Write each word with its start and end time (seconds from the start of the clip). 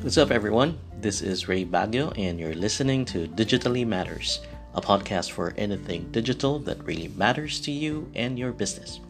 What's 0.00 0.16
up, 0.16 0.30
everyone? 0.30 0.78
This 1.00 1.22
is 1.22 1.48
Ray 1.48 1.64
Baguio, 1.64 2.16
and 2.16 2.38
you're 2.38 2.54
listening 2.54 3.04
to 3.06 3.26
Digitally 3.26 3.84
Matters, 3.84 4.38
a 4.74 4.80
podcast 4.80 5.32
for 5.32 5.52
anything 5.56 6.06
digital 6.12 6.60
that 6.60 6.78
really 6.84 7.08
matters 7.18 7.58
to 7.62 7.72
you 7.72 8.08
and 8.14 8.38
your 8.38 8.52
business. 8.52 9.00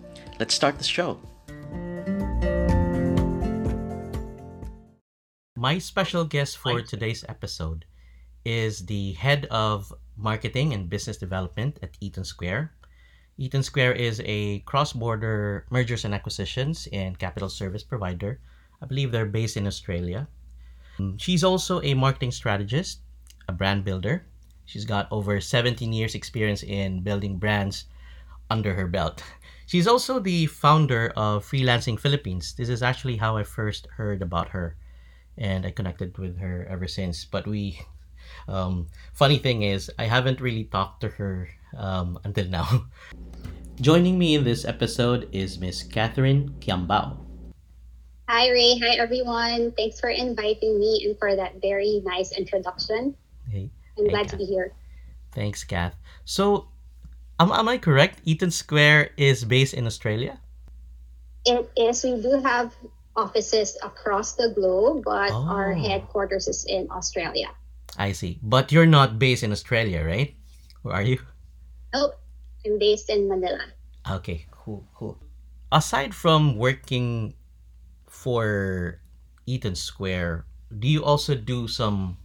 Let's 0.40 0.54
start 0.54 0.78
the 0.78 0.84
show. 0.84 1.20
My 5.56 5.76
special 5.76 6.24
guest 6.24 6.56
for 6.56 6.80
today's 6.80 7.22
episode 7.28 7.84
is 8.46 8.86
the 8.86 9.12
head 9.12 9.46
of 9.50 9.92
marketing 10.16 10.72
and 10.72 10.88
business 10.88 11.18
development 11.18 11.78
at 11.82 11.98
Eaton 12.00 12.24
Square. 12.24 12.72
Eaton 13.36 13.62
Square 13.62 13.92
is 13.92 14.22
a 14.24 14.60
cross 14.60 14.94
border 14.94 15.66
mergers 15.68 16.06
and 16.06 16.14
acquisitions 16.14 16.88
and 16.94 17.18
capital 17.18 17.50
service 17.50 17.84
provider. 17.84 18.40
I 18.80 18.86
believe 18.86 19.12
they're 19.12 19.26
based 19.26 19.58
in 19.58 19.66
Australia. 19.66 20.26
She's 21.16 21.44
also 21.44 21.82
a 21.82 21.94
marketing 21.94 22.32
strategist, 22.32 23.00
a 23.48 23.52
brand 23.52 23.84
builder. 23.84 24.26
She's 24.64 24.84
got 24.84 25.08
over 25.10 25.40
17 25.40 25.92
years 25.92 26.14
experience 26.14 26.62
in 26.62 27.00
building 27.00 27.38
brands 27.38 27.86
under 28.50 28.74
her 28.74 28.86
belt. 28.86 29.22
She's 29.66 29.86
also 29.86 30.18
the 30.18 30.46
founder 30.46 31.12
of 31.16 31.44
Freelancing 31.44 32.00
Philippines. 32.00 32.54
This 32.54 32.68
is 32.68 32.82
actually 32.82 33.16
how 33.16 33.36
I 33.36 33.44
first 33.44 33.86
heard 33.96 34.22
about 34.22 34.48
her 34.48 34.76
and 35.36 35.64
I 35.66 35.70
connected 35.70 36.16
with 36.18 36.38
her 36.38 36.66
ever 36.70 36.88
since. 36.88 37.24
But 37.24 37.46
we 37.46 37.80
um, 38.48 38.88
funny 39.12 39.38
thing 39.38 39.62
is 39.62 39.90
I 39.98 40.04
haven't 40.04 40.40
really 40.40 40.64
talked 40.64 41.00
to 41.02 41.08
her 41.08 41.48
um, 41.76 42.18
until 42.24 42.48
now. 42.48 42.86
Joining 43.80 44.18
me 44.18 44.34
in 44.34 44.44
this 44.44 44.64
episode 44.64 45.28
is 45.32 45.58
Miss 45.58 45.82
Catherine 45.82 46.56
Kiambao. 46.60 47.27
Hi, 48.28 48.50
Ray. 48.52 48.76
Hi, 48.84 49.00
everyone. 49.00 49.72
Thanks 49.72 49.98
for 50.00 50.12
inviting 50.12 50.76
me 50.78 51.00
and 51.08 51.16
for 51.16 51.32
that 51.34 51.60
very 51.64 52.02
nice 52.04 52.36
introduction. 52.36 53.16
Hey, 53.48 53.70
I'm 53.96 54.04
hey, 54.04 54.10
glad 54.12 54.28
Kath. 54.28 54.30
to 54.32 54.36
be 54.36 54.44
here. 54.44 54.72
Thanks, 55.32 55.64
Kath. 55.64 55.96
So, 56.28 56.68
am, 57.40 57.48
am 57.52 57.68
I 57.68 57.78
correct? 57.80 58.20
Eaton 58.28 58.50
Square 58.50 59.16
is 59.16 59.44
based 59.48 59.72
in 59.72 59.86
Australia? 59.86 60.40
It 61.46 61.70
is, 61.80 62.04
we 62.04 62.20
do 62.20 62.36
have 62.44 62.76
offices 63.16 63.78
across 63.82 64.36
the 64.36 64.52
globe, 64.52 65.04
but 65.08 65.32
our 65.32 65.72
Oh. 65.72 65.80
headquarters 65.80 66.48
is 66.48 66.68
in 66.68 66.84
Australia. 66.92 67.48
I 67.96 68.12
see. 68.12 68.38
But 68.44 68.70
you're 68.70 68.86
not 68.86 69.18
based 69.18 69.42
in 69.42 69.52
Australia, 69.52 70.04
right? 70.04 70.36
Or 70.84 70.92
are 70.92 71.02
you? 71.02 71.18
Nope, 71.96 72.20
I'm 72.66 72.76
based 72.78 73.08
in 73.08 73.24
Manila. 73.26 73.72
Okay, 74.04 74.44
cool, 74.52 74.84
cool. 74.92 75.16
Aside 75.72 76.12
from 76.14 76.60
working 76.60 77.32
for 78.10 79.00
Eaton 79.46 79.74
Square, 79.74 80.46
do 80.78 80.88
you 80.88 81.04
also 81.04 81.34
do 81.34 81.68
some 81.68 82.16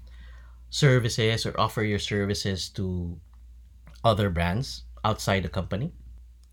services 0.69 1.45
or 1.45 1.53
offer 1.59 1.83
your 1.83 1.99
services 1.99 2.69
to 2.69 3.17
other 4.03 4.29
brands 4.29 4.83
outside 5.05 5.43
the 5.43 5.49
company? 5.49 5.91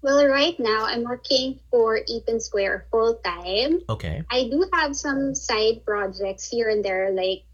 Well, 0.03 0.25
right 0.27 0.59
now 0.59 0.85
I'm 0.87 1.05
working 1.05 1.61
for 1.71 2.01
Eaton 2.07 2.41
Square 2.41 2.87
full 2.91 3.21
time. 3.25 3.81
Okay. 3.89 4.23
I 4.31 4.49
do 4.49 4.65
have 4.73 4.97
some 4.97 5.35
side 5.35 5.85
projects 5.85 6.49
here 6.49 6.69
and 6.71 6.85
there, 6.85 7.11
like 7.13 7.45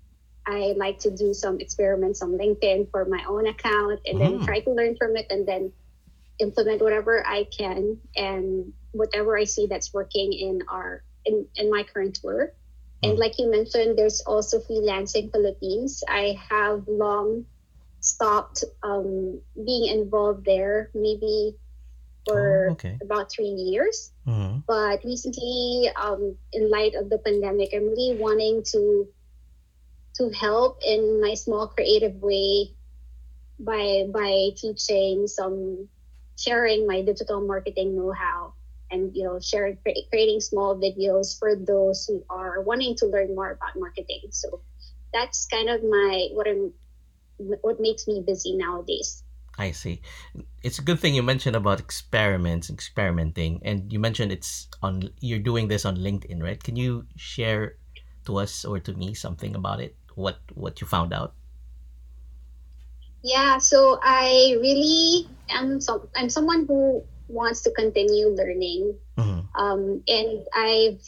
I 0.47 0.75
like 0.77 1.01
to 1.01 1.11
do 1.11 1.35
some 1.35 1.59
experiments 1.59 2.23
on 2.23 2.39
LinkedIn 2.39 2.91
for 2.93 3.05
my 3.05 3.25
own 3.27 3.49
account 3.49 3.99
and 4.07 4.21
then 4.21 4.39
Mm. 4.39 4.45
try 4.47 4.61
to 4.61 4.71
learn 4.71 4.95
from 4.97 5.17
it 5.17 5.27
and 5.29 5.43
then 5.47 5.73
implement 6.39 6.83
whatever 6.83 7.27
I 7.27 7.45
can 7.51 7.99
and 8.15 8.73
whatever 8.93 9.37
I 9.37 9.43
see 9.45 9.67
that's 9.67 9.93
working 9.93 10.33
in 10.33 10.63
our 10.71 11.03
in, 11.27 11.47
in 11.57 11.71
my 11.71 11.85
current 11.85 12.21
work. 12.25 12.57
And 13.03 13.17
Mm. 13.17 13.21
like 13.21 13.39
you 13.39 13.51
mentioned, 13.51 13.99
there's 13.99 14.23
also 14.23 14.61
freelancing 14.61 15.33
Philippines. 15.33 16.03
I 16.09 16.39
have 16.51 16.89
long 16.89 17.47
stopped 18.01 18.65
um, 18.83 19.43
being 19.57 19.87
involved 19.87 20.45
there, 20.47 20.91
maybe 20.95 21.59
for 22.25 22.69
Oh, 22.69 22.73
okay. 22.73 22.99
about 23.03 23.31
three 23.33 23.55
years 23.73 24.13
hmm 24.25 24.59
but 24.67 25.05
recently 25.05 25.91
um, 25.97 26.37
in 26.53 26.71
light 26.71 26.95
of 26.95 27.09
the 27.11 27.19
pandemic 27.19 27.71
i'm 27.75 27.87
really 27.89 28.17
wanting 28.19 28.63
to 28.65 29.09
to 30.17 30.31
help 30.31 30.79
in 30.87 31.21
my 31.23 31.35
small 31.35 31.69
creative 31.69 32.17
way 32.23 32.75
by 33.61 34.05
by 34.13 34.51
teaching 34.57 35.29
some 35.29 35.89
sharing 36.39 36.87
my 36.87 37.03
digital 37.03 37.41
marketing 37.47 37.97
know-how 37.97 38.56
and 38.91 39.15
you 39.15 39.25
know 39.25 39.39
sharing 39.41 39.77
creating 40.11 40.41
small 40.41 40.77
videos 40.77 41.39
for 41.39 41.57
those 41.57 42.07
who 42.07 42.23
are 42.31 42.63
wanting 42.63 42.95
to 42.95 43.07
learn 43.07 43.35
more 43.35 43.53
about 43.53 43.77
marketing 43.77 44.23
so 44.31 44.61
that's 45.13 45.47
kind 45.47 45.69
of 45.69 45.83
my 45.83 46.29
what 46.33 46.47
i'm 46.49 46.73
what 47.39 47.81
makes 47.81 48.07
me 48.07 48.23
busy 48.27 48.57
nowadays 48.57 49.23
I 49.59 49.71
see. 49.71 50.03
It's 50.63 50.79
a 50.79 50.83
good 50.83 51.01
thing 51.01 51.15
you 51.15 51.23
mentioned 51.23 51.57
about 51.57 51.81
experiments, 51.81 52.69
experimenting, 52.69 53.61
and 53.65 53.91
you 53.91 53.99
mentioned 53.99 54.31
it's 54.31 54.69
on. 54.83 55.09
You're 55.21 55.41
doing 55.41 55.69
this 55.69 55.87
on 55.87 55.97
LinkedIn, 55.97 56.43
right? 56.43 56.63
Can 56.63 56.77
you 56.77 57.09
share 57.17 57.81
to 58.27 58.37
us 58.37 58.67
or 58.67 58.81
to 58.81 58.93
me 58.93 59.15
something 59.15 59.57
about 59.57 59.81
it? 59.81 59.97
What 60.15 60.45
what 60.53 60.81
you 60.81 60.87
found 60.87 61.15
out? 61.15 61.33
Yeah, 63.25 63.59
so 63.59 63.99
I 64.03 64.61
really 64.61 65.27
am 65.49 65.81
some 65.81 66.07
I'm 66.15 66.29
someone 66.29 66.67
who 66.69 67.03
wants 67.29 67.63
to 67.63 67.71
continue 67.73 68.29
learning. 68.29 68.99
Mhm. 69.19 69.49
Um, 69.55 70.03
and 70.07 70.47
I've 70.55 71.03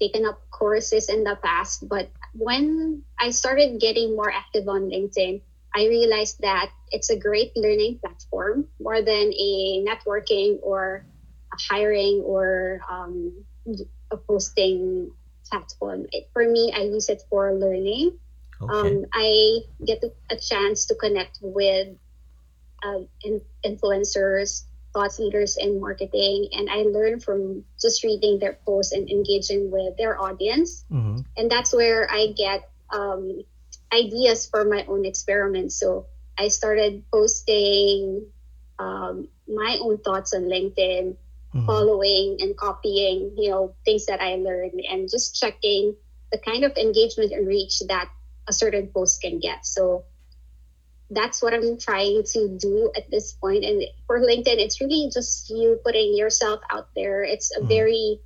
taken 0.00 0.24
up 0.24 0.38
courses 0.50 1.08
in 1.08 1.24
the 1.24 1.36
past, 1.42 1.88
but 1.88 2.10
when 2.34 3.02
I 3.18 3.30
started 3.30 3.80
getting 3.80 4.14
more 4.14 4.30
active 4.30 4.68
on 4.68 4.90
LinkedIn, 4.90 5.42
I 5.74 5.86
realized 5.86 6.40
that 6.40 6.70
it's 6.90 7.10
a 7.10 7.18
great 7.18 7.56
learning 7.56 7.98
platform 7.98 8.68
more 8.80 9.02
than 9.02 9.32
a 9.34 9.84
networking 9.84 10.58
or 10.62 11.04
a 11.52 11.58
hiring 11.58 12.22
or 12.24 12.80
um, 12.88 13.44
a 14.10 14.16
posting 14.16 15.10
platform. 15.50 16.06
It, 16.12 16.30
for 16.32 16.48
me, 16.48 16.72
I 16.72 16.86
use 16.88 17.08
it 17.08 17.22
for 17.28 17.52
learning 17.52 18.18
Okay. 18.60 18.74
um, 18.74 19.04
I 19.12 19.60
get 19.84 20.02
a 20.30 20.36
chance 20.36 20.86
to 20.86 20.94
connect 20.94 21.38
with 21.40 21.96
uh, 22.82 23.00
in- 23.22 23.42
influencers, 23.64 24.64
thought 24.98 25.14
leaders 25.22 25.56
in 25.56 25.78
marketing, 25.78 26.50
and 26.50 26.66
I 26.66 26.82
learn 26.82 27.22
from 27.22 27.62
just 27.78 28.02
reading 28.02 28.42
their 28.42 28.58
posts 28.66 28.90
and 28.90 29.08
engaging 29.08 29.70
with 29.70 29.94
their 29.96 30.18
audience. 30.18 30.82
Mhm. 30.90 31.22
And 31.38 31.46
that's 31.46 31.70
where 31.72 32.10
I 32.10 32.34
get 32.34 32.66
um, 32.90 33.44
ideas 33.94 34.50
for 34.50 34.64
my 34.64 34.82
own 34.88 35.04
experiments. 35.06 35.76
So 35.78 36.06
I 36.36 36.48
started 36.48 37.04
posting 37.12 38.26
um, 38.78 39.28
my 39.46 39.78
own 39.80 39.98
thoughts 39.98 40.34
on 40.34 40.50
LinkedIn, 40.50 41.14
Mhm. 41.54 41.66
following 41.66 42.38
and 42.40 42.56
copying, 42.56 43.34
you 43.36 43.50
know, 43.50 43.74
things 43.84 44.06
that 44.06 44.20
I 44.20 44.36
learned 44.36 44.80
and 44.88 45.08
just 45.10 45.38
checking 45.38 45.94
the 46.32 46.38
kind 46.38 46.64
of 46.64 46.76
engagement 46.76 47.32
and 47.32 47.46
reach 47.46 47.78
that 47.86 48.10
a 48.46 48.52
certain 48.52 48.88
post 48.88 49.20
can 49.20 49.38
get. 49.38 49.66
So 49.66 50.07
that's 51.10 51.42
what 51.42 51.54
I'm 51.54 51.78
trying 51.78 52.22
to 52.32 52.48
do 52.48 52.90
at 52.96 53.10
this 53.10 53.32
point. 53.32 53.64
And 53.64 53.82
for 54.06 54.20
LinkedIn, 54.20 54.60
it's 54.60 54.80
really 54.80 55.10
just 55.12 55.48
you 55.50 55.80
putting 55.84 56.16
yourself 56.16 56.60
out 56.70 56.88
there. 56.94 57.22
It's 57.24 57.54
a 57.56 57.60
Mhm. 57.60 57.68
very 57.68 58.20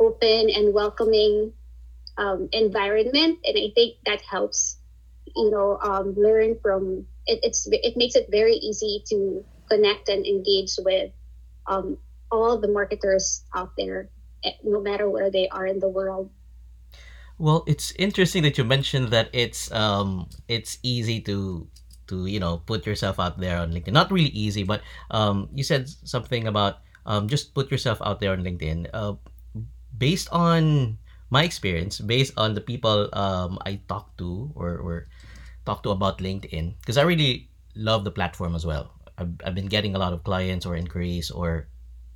open 0.00 0.50
and 0.50 0.74
welcoming 0.74 1.52
um, 2.18 2.48
environment, 2.52 3.38
and 3.44 3.56
I 3.56 3.70
think 3.74 3.96
that 4.06 4.22
helps. 4.22 4.78
You 5.36 5.50
know, 5.50 5.78
um, 5.82 6.14
learn 6.16 6.58
from 6.60 7.06
it. 7.26 7.40
It's 7.42 7.68
it 7.70 7.96
makes 7.96 8.16
it 8.16 8.28
very 8.30 8.54
easy 8.54 9.04
to 9.10 9.44
connect 9.70 10.08
and 10.08 10.26
engage 10.26 10.74
with 10.78 11.12
um, 11.66 11.98
all 12.30 12.58
the 12.58 12.68
marketers 12.68 13.44
out 13.54 13.72
there, 13.76 14.08
eh, 14.44 14.52
no 14.64 14.80
matter 14.80 15.08
where 15.08 15.30
they 15.30 15.48
are 15.48 15.66
in 15.66 15.78
the 15.80 15.88
world. 15.88 16.30
Well, 17.38 17.62
it's 17.66 17.92
interesting 17.98 18.42
that 18.42 18.58
you 18.58 18.64
mentioned 18.64 19.08
that 19.08 19.30
it's 19.32 19.70
um 19.70 20.28
it's 20.48 20.78
easy 20.82 21.20
to 21.22 21.68
to 22.08 22.26
you 22.26 22.40
know 22.40 22.60
put 22.66 22.86
yourself 22.86 23.20
out 23.20 23.38
there 23.38 23.58
on 23.58 23.72
LinkedIn. 23.72 23.92
Not 23.92 24.10
really 24.10 24.32
easy, 24.32 24.64
but 24.64 24.82
um 25.10 25.48
you 25.54 25.62
said 25.62 25.88
something 25.88 26.48
about 26.48 26.80
um 27.06 27.28
just 27.28 27.54
put 27.54 27.70
yourself 27.70 28.00
out 28.02 28.20
there 28.20 28.32
on 28.32 28.42
LinkedIn. 28.42 28.88
Uh, 28.92 29.14
based 29.96 30.28
on 30.32 30.96
my 31.30 31.44
experience, 31.44 32.00
based 32.00 32.32
on 32.36 32.54
the 32.54 32.64
people 32.64 33.08
um 33.12 33.58
I 33.64 33.80
talk 33.88 34.16
to 34.18 34.50
or 34.54 34.76
or 34.78 35.06
talk 35.64 35.82
to 35.84 35.90
about 35.90 36.18
LinkedIn, 36.18 36.80
because 36.80 36.96
I 36.96 37.04
really 37.04 37.48
love 37.76 38.04
the 38.04 38.10
platform 38.10 38.54
as 38.54 38.64
well. 38.64 38.90
I've, 39.18 39.34
I've 39.44 39.54
been 39.54 39.68
getting 39.68 39.94
a 39.94 39.98
lot 39.98 40.12
of 40.12 40.24
clients 40.24 40.64
or 40.64 40.76
inquiries 40.76 41.30
or 41.30 41.68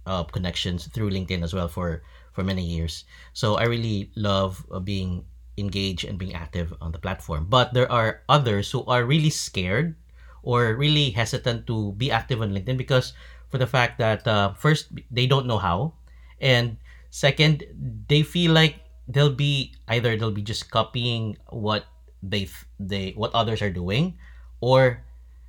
uh, 0.06 0.24
connections 0.24 0.86
through 0.88 1.10
LinkedIn 1.10 1.42
as 1.42 1.54
well 1.54 1.68
for 1.68 2.02
for 2.32 2.42
many 2.42 2.64
years. 2.64 3.04
So 3.32 3.56
I 3.56 3.64
really 3.64 4.10
love 4.16 4.64
uh, 4.72 4.80
being 4.80 5.24
engaged 5.58 6.04
and 6.04 6.18
being 6.18 6.34
active 6.34 6.72
on 6.80 6.92
the 6.92 6.98
platform. 6.98 7.46
But 7.48 7.74
there 7.74 7.90
are 7.90 8.22
others 8.28 8.70
who 8.70 8.84
are 8.86 9.04
really 9.04 9.30
scared 9.30 9.96
or 10.42 10.74
really 10.74 11.10
hesitant 11.10 11.66
to 11.66 11.92
be 11.94 12.10
active 12.10 12.42
on 12.42 12.52
LinkedIn 12.52 12.76
because 12.76 13.12
for 13.48 13.58
the 13.58 13.66
fact 13.66 13.98
that 13.98 14.26
uh, 14.26 14.54
first 14.54 14.88
they 15.10 15.26
don't 15.26 15.46
know 15.46 15.58
how, 15.58 15.94
and 16.40 16.76
second 17.10 17.62
they 18.08 18.22
feel 18.22 18.52
like 18.52 18.80
they'll 19.06 19.34
be 19.34 19.74
either 19.88 20.16
they'll 20.16 20.34
be 20.34 20.42
just 20.42 20.70
copying 20.70 21.36
what 21.50 21.84
they 22.22 22.48
they 22.80 23.12
what 23.12 23.34
others 23.34 23.60
are 23.60 23.70
doing 23.70 24.16
or 24.60 25.02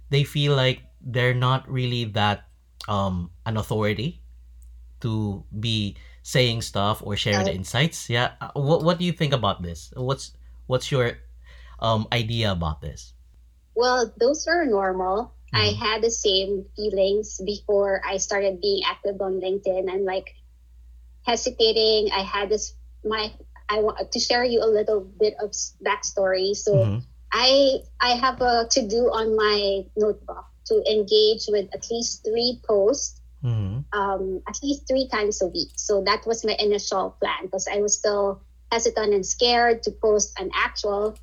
they 0.09 0.23
feel 0.23 0.55
like 0.55 0.81
they're 0.99 1.37
not 1.37 1.63
really 1.69 2.03
that 2.03 2.49
um 2.89 3.29
an 3.45 3.55
authority 3.55 4.19
to 4.99 5.43
be 5.59 5.95
saying 6.23 6.61
stuff 6.61 7.03
or 7.05 7.15
share 7.15 7.43
the 7.43 7.53
insights 7.53 8.09
yeah 8.09 8.31
uh, 8.41 8.49
what 8.55 8.83
what 8.83 8.97
do 8.97 9.05
you 9.05 9.11
think 9.11 9.33
about 9.33 9.61
this 9.61 9.93
what's 9.95 10.31
what's 10.65 10.91
your 10.91 11.19
um 11.79 12.07
idea 12.11 12.51
about 12.51 12.81
this 12.81 13.13
well, 13.75 14.11
those 14.19 14.47
are 14.47 14.65
normal. 14.65 15.33
I 15.53 15.69
mm-hmm. 15.69 15.85
had 15.85 16.01
the 16.01 16.11
same 16.11 16.65
feelings 16.75 17.39
before 17.45 18.01
I 18.05 18.17
started 18.17 18.61
being 18.61 18.83
active 18.85 19.21
on 19.21 19.41
LinkedIn. 19.41 19.91
I'm 19.91 20.05
like 20.05 20.33
hesitating. 21.25 22.11
I 22.11 22.21
had 22.21 22.49
this 22.49 22.73
my 23.03 23.31
I 23.69 23.79
want 23.79 24.11
to 24.11 24.19
share 24.19 24.43
you 24.43 24.61
a 24.61 24.69
little 24.69 25.01
bit 25.01 25.35
of 25.41 25.51
backstory. 25.83 26.55
So 26.55 26.73
Mm-hmm. 26.73 26.99
I 27.33 27.81
I 27.99 28.13
have 28.13 28.41
a 28.41 28.67
to 28.69 28.81
do 28.87 29.09
on 29.09 29.35
my 29.35 29.85
notebook 29.97 30.45
to 30.67 30.83
engage 30.85 31.45
with 31.49 31.65
at 31.73 31.89
least 31.89 32.23
three 32.23 32.61
posts 32.65 33.19
Mm-hmm. 33.43 33.79
um, 33.93 34.41
at 34.47 34.57
least 34.63 34.87
three 34.87 35.07
times 35.07 35.41
a 35.41 35.47
week. 35.47 35.71
So 35.75 36.03
that 36.05 36.25
was 36.25 36.45
my 36.45 36.55
initial 36.59 37.17
plan 37.21 37.45
because 37.45 37.67
I 37.71 37.79
was 37.81 37.97
still 37.97 38.43
hesitant 38.71 39.13
and 39.13 39.25
scared 39.25 39.83
to 39.83 39.91
post 39.91 40.33
an 40.39 40.49
actual 40.55 41.19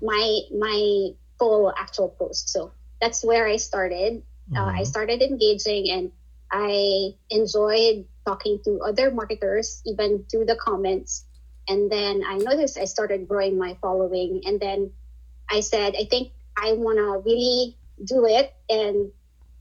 my 0.00 0.40
my 0.56 1.10
full 1.38 1.72
actual 1.76 2.08
post. 2.10 2.48
So 2.50 2.72
that's 3.00 3.24
where 3.24 3.46
I 3.46 3.56
started. 3.56 4.22
Uh, 4.56 4.72
I 4.76 4.82
Mm-hmm. 4.82 4.84
started 4.84 5.22
engaging 5.22 5.90
and 5.90 6.12
I 6.50 7.14
enjoyed 7.30 8.06
talking 8.26 8.60
to 8.64 8.80
other 8.86 9.10
marketers 9.10 9.82
even 9.86 10.24
through 10.30 10.46
the 10.46 10.56
comments. 10.56 11.26
And 11.68 11.90
then 11.90 12.22
I 12.26 12.38
noticed 12.38 12.78
I 12.78 12.84
started 12.84 13.28
growing 13.28 13.58
my 13.58 13.76
following. 13.80 14.42
And 14.44 14.60
then 14.60 14.90
I 15.50 15.60
said, 15.60 15.94
I 15.98 16.04
think 16.04 16.32
I 16.56 16.72
want 16.72 16.98
to 16.98 17.22
really 17.24 17.78
do 18.04 18.26
it 18.26 18.52
and 18.68 19.10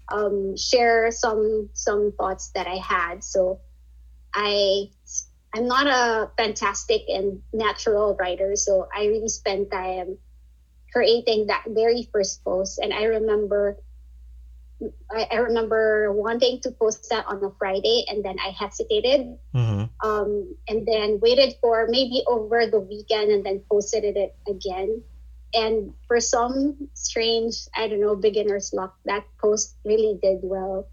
um, 0.10 0.56
share 0.58 1.12
some 1.12 1.70
some 1.74 2.12
thoughts 2.18 2.52
that 2.56 2.68
I 2.68 2.78
had. 2.78 3.24
So 3.24 3.60
I 4.34 4.90
I'm 5.54 5.68
not 5.68 5.88
a 5.88 6.32
fantastic 6.38 7.04
and 7.10 7.42
natural 7.54 8.16
writer, 8.16 8.56
so 8.56 8.88
I 8.96 9.08
really 9.08 9.30
spent 9.30 9.72
time 9.72 10.18
creating 10.94 11.48
that 11.48 11.64
very 11.68 12.08
first 12.12 12.44
post. 12.44 12.80
And 12.80 12.94
I 12.94 13.04
remember 13.04 13.78
I, 15.12 15.28
I 15.32 15.36
remember 15.38 16.12
wanting 16.12 16.60
to 16.62 16.72
post 16.72 17.10
that 17.10 17.26
on 17.28 17.44
a 17.44 17.52
Friday, 17.60 18.06
and 18.10 18.24
then 18.26 18.38
I 18.40 18.50
hesitated, 18.50 19.38
Mm-hmm. 19.54 19.86
um, 20.08 20.56
and 20.68 20.88
then 20.88 21.20
waited 21.22 21.56
for 21.62 21.86
maybe 21.90 22.24
over 22.28 22.66
the 22.66 22.80
weekend, 22.80 23.32
and 23.32 23.46
then 23.46 23.62
posted 23.70 24.04
it 24.04 24.36
again. 24.48 25.04
And 25.54 25.94
for 26.08 26.20
some 26.20 26.90
strange, 26.94 27.68
I 27.76 27.88
don't 27.88 28.00
know, 28.00 28.16
beginner's 28.16 28.74
luck, 28.74 28.96
that 29.06 29.26
post 29.40 29.76
really 29.84 30.18
did 30.22 30.40
well. 30.44 30.88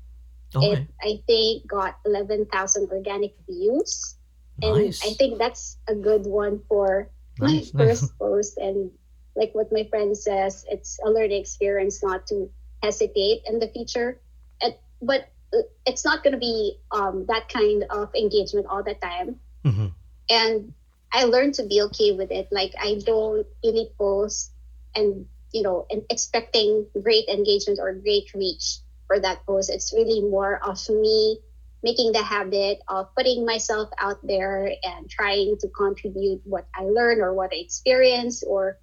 It, 0.55 0.87
I 1.02 1.20
think, 1.26 1.66
got 1.66 1.99
11,000 2.06 2.88
organic 2.90 3.34
views. 3.46 4.16
And 4.62 4.75
nice 4.75 5.05
I 5.05 5.12
think 5.14 5.38
that's 5.38 5.76
a 5.87 5.94
good 5.94 6.26
one 6.26 6.60
for 6.69 7.10
nice, 7.38 7.72
my 7.75 7.84
nice. 7.84 8.00
first 8.00 8.19
post. 8.19 8.58
And 8.58 8.90
like 9.37 9.55
what 9.55 9.70
my 9.70 9.87
friend 9.90 10.16
says, 10.16 10.64
it's 10.69 10.99
a 11.05 11.10
learning 11.10 11.38
experience 11.40 12.02
not 12.02 12.26
to 12.28 12.50
hesitate 12.82 13.43
in 13.46 13.58
the 13.58 13.69
future. 13.69 14.20
And, 14.62 14.75
but 15.02 15.28
uh, 15.55 15.69
it's 15.87 16.05
not 16.05 16.25
going 16.25 16.32
to 16.32 16.40
be 16.40 16.78
um, 16.90 17.26
that 17.28 17.49
kind 17.49 17.84
of 17.90 18.12
engagement 18.14 18.66
all 18.69 18.82
the 18.82 18.94
time. 18.94 19.37
Mhm. 19.64 19.93
And 20.31 20.72
I 21.12 21.25
learned 21.25 21.55
to 21.55 21.64
be 21.66 21.82
okay 21.82 22.12
with 22.12 22.31
it. 22.31 22.49
Like 22.50 22.75
I 22.81 23.00
don't 23.05 23.46
really 23.64 23.90
post 23.99 24.52
and 24.94 25.26
you 25.52 25.62
know 25.62 25.87
and 25.90 26.02
expecting 26.10 26.87
great 27.02 27.28
engagement 27.28 27.78
or 27.81 27.93
great 27.94 28.32
reach 28.34 28.81
for 29.06 29.19
that 29.20 29.44
post. 29.46 29.70
It's 29.70 29.93
really 29.93 30.20
more 30.20 30.60
of 30.62 30.78
me 30.88 31.40
making 31.82 32.12
the 32.12 32.22
habit 32.22 32.81
of 32.88 33.14
putting 33.14 33.46
myself 33.46 33.88
out 33.99 34.19
there 34.26 34.72
and 34.82 35.08
trying 35.08 35.56
to 35.60 35.69
contribute 35.69 36.40
what 36.44 36.66
I 36.75 36.82
learned 36.84 37.20
or 37.20 37.32
what 37.32 37.52
I 37.52 37.56
experienced 37.56 38.44
or 38.46 38.78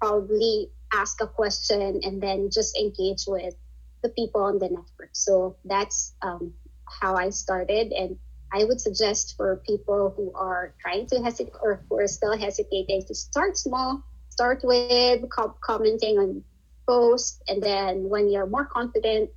probably 0.00 0.70
ask 0.92 1.20
a 1.20 1.26
question 1.26 2.00
and 2.02 2.22
then 2.22 2.50
just 2.50 2.76
engage 2.76 3.24
with 3.26 3.54
the 4.02 4.08
people 4.08 4.42
on 4.42 4.58
the 4.58 4.68
network. 4.68 5.10
So 5.12 5.56
that's 5.64 6.14
um, 6.22 6.54
how 6.88 7.16
I 7.16 7.30
started. 7.30 7.92
And 7.92 8.16
I 8.52 8.64
would 8.64 8.80
suggest 8.80 9.36
for 9.36 9.62
people 9.66 10.12
who 10.16 10.32
are 10.34 10.74
trying 10.80 11.06
to 11.06 11.22
hesitate 11.22 11.54
or 11.62 11.84
who 11.88 11.98
are 11.98 12.08
still 12.08 12.36
hesitating 12.36 13.04
to 13.06 13.14
start 13.14 13.56
small, 13.56 14.02
start 14.28 14.60
with 14.64 15.28
co- 15.30 15.56
commenting 15.60 16.18
on 16.18 16.44
posts. 16.86 17.40
And 17.48 17.62
then 17.62 18.08
when 18.08 18.28
you're 18.28 18.46
more 18.46 18.66
confident, 18.66 19.30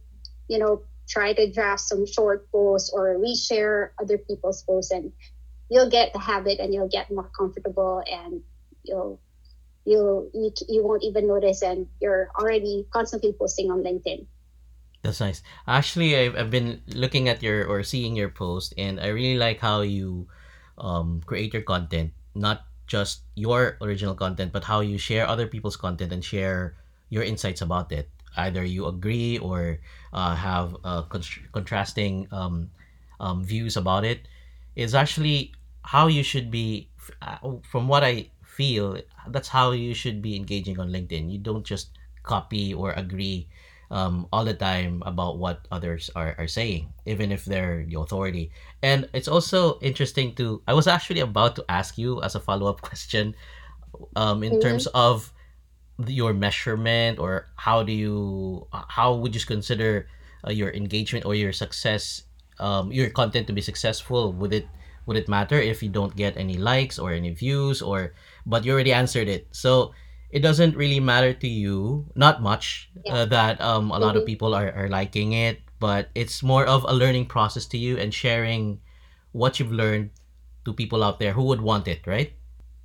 you 0.48 0.58
know, 0.58 0.82
try 1.08 1.34
to 1.34 1.52
draft 1.52 1.82
some 1.82 2.06
short 2.06 2.50
posts 2.52 2.90
or 2.92 3.16
reshare 3.16 3.90
other 4.02 4.18
people's 4.18 4.64
posts 4.64 4.92
and 4.92 5.12
you'll 5.70 5.90
get 5.90 6.14
the 6.14 6.20
habit 6.20 6.60
and 6.60 6.74
you'll 6.74 6.90
get 6.90 7.12
more 7.12 7.30
comfortable 7.38 8.04
and 8.10 8.42
you'll 8.84 9.20
you'll 9.86 10.30
you, 10.34 10.52
you 10.70 10.84
won't 10.84 11.04
even 11.04 11.28
notice 11.28 11.62
and 11.62 11.88
you're 12.00 12.30
already 12.40 12.88
constantly 12.92 13.34
posting 13.34 13.70
on 13.70 13.84
linkedin 13.84 14.26
That's 15.04 15.20
nice. 15.20 15.44
Actually, 15.68 16.16
I've, 16.16 16.36
I've 16.36 16.52
been 16.52 16.82
looking 16.88 17.28
at 17.28 17.44
your 17.44 17.68
or 17.68 17.84
seeing 17.84 18.16
your 18.16 18.30
post, 18.30 18.74
and 18.78 19.00
I 19.00 19.08
really 19.08 19.38
like 19.38 19.60
how 19.60 19.82
you 19.82 20.28
um, 20.78 21.22
create 21.26 21.54
your 21.54 21.62
content, 21.62 22.14
not 22.34 22.66
just 22.88 23.22
your 23.36 23.78
original 23.82 24.16
content, 24.16 24.54
but 24.54 24.64
how 24.64 24.80
you 24.80 24.98
share 24.98 25.28
other 25.28 25.46
people's 25.48 25.76
content 25.76 26.14
and 26.14 26.24
share 26.24 26.76
your 27.10 27.24
insights 27.24 27.62
about 27.62 27.92
it. 27.92 28.10
Either 28.38 28.64
you 28.64 28.88
agree 28.88 29.38
or 29.38 29.80
uh, 30.14 30.36
have 30.36 30.76
uh, 30.84 31.04
con- 31.04 31.52
contrasting 31.52 32.28
um, 32.32 32.72
um, 33.20 33.44
views 33.44 33.76
about 33.78 34.06
it. 34.06 34.28
It's 34.76 34.94
actually 34.96 35.52
how 35.84 36.08
you 36.08 36.24
should 36.24 36.50
be, 36.50 36.88
uh, 37.22 37.38
from 37.70 37.88
what 37.90 38.04
I 38.04 38.30
feel, 38.42 38.98
that's 39.28 39.50
how 39.50 39.72
you 39.72 39.94
should 39.94 40.22
be 40.22 40.36
engaging 40.36 40.80
on 40.80 40.90
LinkedIn. 40.90 41.30
You 41.30 41.40
don't 41.40 41.66
just 41.66 41.90
copy 42.24 42.74
or 42.74 42.94
agree 42.94 43.48
um, 43.94 44.28
all 44.34 44.44
the 44.44 44.58
time 44.58 45.04
about 45.06 45.38
what 45.38 45.68
others 45.72 46.10
are, 46.18 46.36
are 46.42 46.50
saying, 46.50 46.90
even 47.06 47.32
if 47.32 47.46
they're 47.46 47.86
the 47.86 48.00
authority. 48.02 48.52
And 48.82 49.08
it's 49.14 49.30
also 49.30 49.80
interesting 49.82 50.34
to, 50.36 50.62
I 50.68 50.74
was 50.74 50.88
actually 50.88 51.22
about 51.22 51.56
to 51.58 51.66
ask 51.70 51.98
you 51.98 52.22
as 52.24 52.36
a 52.36 52.42
follow 52.42 52.68
up 52.68 52.82
question 52.90 53.36
um, 54.16 54.44
in 54.44 54.58
Mhm. 54.58 54.62
terms 54.62 54.88
of 54.98 55.32
your 56.08 56.34
measurement 56.34 57.20
or 57.20 57.50
how 57.56 57.84
do 57.84 57.94
you, 57.94 58.68
how 58.72 59.14
would 59.16 59.36
you 59.36 59.42
consider 59.46 60.08
uh, 60.48 60.52
your 60.52 60.72
engagement 60.74 61.26
or 61.26 61.36
your 61.36 61.54
success, 61.54 62.24
um, 62.60 62.92
your 62.92 63.10
content 63.10 63.48
to 63.48 63.54
be 63.54 63.62
successful? 63.62 64.34
Would 64.34 64.54
it, 64.54 64.68
would 65.06 65.18
it 65.18 65.30
matter 65.30 65.60
if 65.60 65.84
you 65.84 65.90
don't 65.90 66.16
get 66.16 66.38
any 66.38 66.58
likes 66.58 66.98
or 66.98 67.12
any 67.14 67.32
views 67.32 67.82
or, 67.82 68.14
but 68.46 68.66
you 68.66 68.74
already 68.74 68.94
answered 68.94 69.28
it. 69.28 69.48
So, 69.52 69.94
it 70.34 70.42
doesn't 70.42 70.76
really 70.76 71.00
matter 71.00 71.32
to 71.32 71.48
you 71.48 72.10
not 72.18 72.42
much 72.42 72.90
yeah. 73.06 73.14
uh, 73.14 73.26
that 73.26 73.62
um, 73.62 73.94
a 73.94 74.00
lot 74.02 74.18
of 74.18 74.24
Mhm. 74.24 74.34
people 74.34 74.52
are, 74.58 74.74
are 74.74 74.90
liking 74.90 75.32
it 75.34 75.62
but 75.80 76.10
it's 76.16 76.42
more 76.42 76.66
of 76.66 76.84
a 76.90 76.94
learning 76.94 77.30
process 77.30 77.66
to 77.70 77.78
you 77.78 77.98
and 78.02 78.14
sharing 78.14 78.82
what 79.32 79.60
you've 79.60 79.72
learned 79.72 80.10
to 80.66 80.74
people 80.74 81.04
out 81.04 81.20
there 81.20 81.34
who 81.34 81.44
would 81.44 81.62
want 81.62 81.88
it 81.88 82.02
right? 82.10 82.34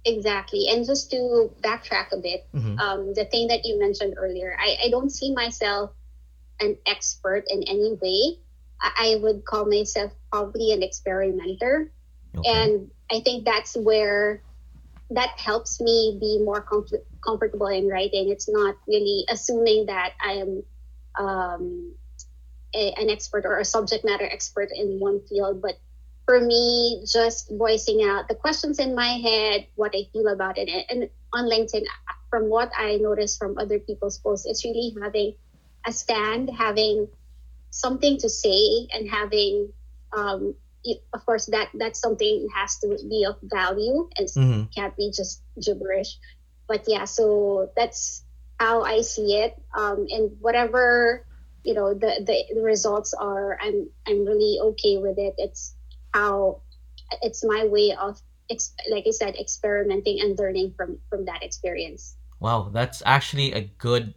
Exactly 0.04 0.68
and 0.68 0.84
just 0.84 1.10
to 1.10 1.50
backtrack 1.64 2.12
a 2.12 2.20
bit 2.20 2.46
mm-hmm. 2.54 2.78
um, 2.78 3.14
the 3.14 3.24
thing 3.24 3.48
that 3.48 3.64
you 3.64 3.80
mentioned 3.80 4.14
earlier 4.20 4.54
I, 4.60 4.76
I 4.84 4.88
don't 4.90 5.10
see 5.10 5.32
myself 5.32 5.90
an 6.60 6.76
expert 6.86 7.44
in 7.48 7.62
any 7.64 7.94
way. 8.02 8.38
I, 8.82 8.90
I 8.98 9.16
would 9.22 9.44
call 9.44 9.64
myself 9.64 10.10
probably 10.30 10.72
an 10.72 10.82
experimenter. 10.82 11.90
Okay. 12.36 12.50
And 12.50 12.90
i 13.10 13.20
think 13.20 13.44
that's 13.44 13.76
where 13.76 14.42
that 15.10 15.30
helps 15.38 15.80
me 15.80 16.18
be 16.20 16.38
more 16.44 16.62
comf- 16.62 17.04
comfortable 17.24 17.68
in 17.68 17.88
writing. 17.88 18.28
It's 18.28 18.48
not 18.48 18.76
really 18.86 19.24
assuming 19.30 19.86
that 19.86 20.12
i 20.20 20.32
am 20.32 20.62
um, 21.18 21.94
a, 22.74 22.92
an 22.92 23.10
expert 23.10 23.44
or 23.44 23.58
a 23.58 23.64
subject 23.64 24.04
matter 24.04 24.24
expert 24.24 24.68
in 24.74 25.00
one 25.00 25.20
field 25.28 25.62
but 25.62 25.74
for 26.26 26.38
me 26.40 27.02
just 27.10 27.50
voicing 27.50 28.04
out 28.04 28.28
the 28.28 28.34
questions 28.34 28.78
in 28.78 28.94
my 28.94 29.18
head 29.18 29.66
what 29.74 29.94
i 29.94 30.02
feel 30.12 30.28
about 30.28 30.58
it 30.58 30.68
and, 30.90 31.08
on 31.32 31.44
linkedin 31.48 31.82
from 32.30 32.48
what 32.48 32.70
i 32.76 32.96
noticed 32.96 33.38
from 33.38 33.56
other 33.58 33.78
people's 33.78 34.18
posts 34.18 34.46
it's 34.46 34.64
really 34.64 34.94
having 35.02 35.34
a 35.86 35.92
stand 35.92 36.50
having 36.50 37.08
something 37.70 38.18
to 38.18 38.28
say 38.28 38.86
and 38.92 39.08
having 39.08 39.72
um, 40.16 40.54
of 41.12 41.24
course 41.26 41.46
that 41.46 41.68
that's 41.74 42.00
something 42.00 42.48
has 42.54 42.78
to 42.78 42.96
be 43.08 43.24
of 43.24 43.36
value 43.42 44.08
and 44.16 44.28
mm-hmm. 44.28 44.62
can't 44.74 44.96
be 44.96 45.12
just 45.14 45.42
gibberish. 45.60 46.18
But 46.66 46.84
yeah 46.86 47.04
so 47.04 47.70
that's 47.76 48.24
how 48.60 48.82
i 48.82 49.00
see 49.02 49.38
it. 49.38 49.54
Um, 49.76 50.06
and 50.10 50.32
whatever 50.40 51.24
you 51.64 51.74
know 51.74 51.94
the, 51.94 52.22
the 52.24 52.54
the 52.54 52.62
results 52.62 53.12
are 53.14 53.58
i'm 53.60 53.88
i'm 54.06 54.24
really 54.24 54.58
okay 54.74 54.98
with 54.98 55.18
it. 55.18 55.34
It's 55.38 55.74
how 56.14 56.62
it's 57.22 57.44
my 57.44 57.64
way 57.66 57.94
of 57.98 58.20
ex- 58.50 58.74
like 58.90 59.04
i 59.06 59.10
said 59.10 59.36
experimenting 59.36 60.20
and 60.20 60.38
learning 60.38 60.74
from 60.76 60.98
from 61.08 61.24
that 61.26 61.42
experience. 61.42 62.16
Wow, 62.40 62.70
that's 62.72 63.02
actually 63.04 63.52
a 63.52 63.62
good 63.78 64.14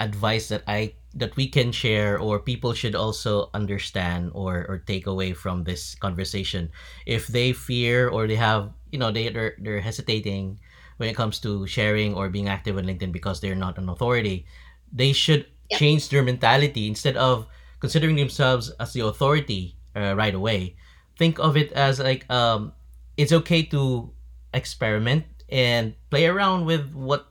advice 0.00 0.48
that 0.48 0.64
I 0.66 0.94
that 1.14 1.34
we 1.36 1.48
can 1.48 1.72
share 1.72 2.18
or 2.18 2.38
people 2.38 2.72
should 2.72 2.94
also 2.94 3.50
understand 3.54 4.30
or 4.34 4.64
or 4.68 4.78
take 4.78 5.06
away 5.06 5.32
from 5.32 5.64
this 5.64 5.94
conversation. 5.96 6.70
If 7.06 7.26
they 7.28 7.52
fear 7.52 8.08
or 8.08 8.26
they 8.26 8.36
have, 8.36 8.70
you 8.92 8.98
know, 8.98 9.10
they 9.10 9.28
they're, 9.28 9.56
they're 9.58 9.80
hesitating 9.80 10.60
when 10.98 11.08
it 11.08 11.16
comes 11.16 11.38
to 11.40 11.66
sharing 11.66 12.14
or 12.14 12.28
being 12.28 12.48
active 12.48 12.76
on 12.76 12.84
LinkedIn 12.84 13.12
because 13.12 13.40
they're 13.40 13.56
not 13.58 13.78
an 13.78 13.88
authority, 13.88 14.46
they 14.92 15.12
should 15.12 15.46
Yep. 15.70 15.80
change 15.80 16.08
their 16.08 16.22
mentality 16.22 16.86
instead 16.86 17.16
of 17.16 17.46
considering 17.80 18.16
themselves 18.16 18.70
as 18.80 18.92
the 18.92 19.00
authority 19.00 19.76
uh, 19.96 20.14
right 20.16 20.34
away. 20.34 20.76
Think 21.18 21.38
of 21.38 21.56
it 21.56 21.72
as 21.72 21.98
like 22.00 22.28
um 22.30 22.72
it's 23.16 23.32
okay 23.32 23.62
to 23.74 24.10
experiment 24.54 25.24
and 25.48 25.94
play 26.10 26.26
around 26.26 26.64
with 26.66 26.92
what 26.94 27.28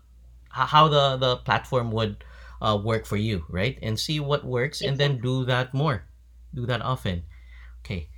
how 0.49 0.87
the 0.87 1.17
the 1.17 1.37
platform 1.37 1.91
would 1.91 2.23
uh, 2.61 2.77
work 2.77 3.05
for 3.05 3.17
you, 3.17 3.45
right? 3.49 3.77
And 3.81 3.99
see 3.99 4.19
what 4.19 4.43
works, 4.45 4.81
and 4.81 4.97
then 4.97 5.19
do 5.19 5.45
that 5.45 5.73
more, 5.73 6.05
do 6.53 6.65
that 6.65 6.81
often. 6.81 7.23
Okay. 7.83 8.09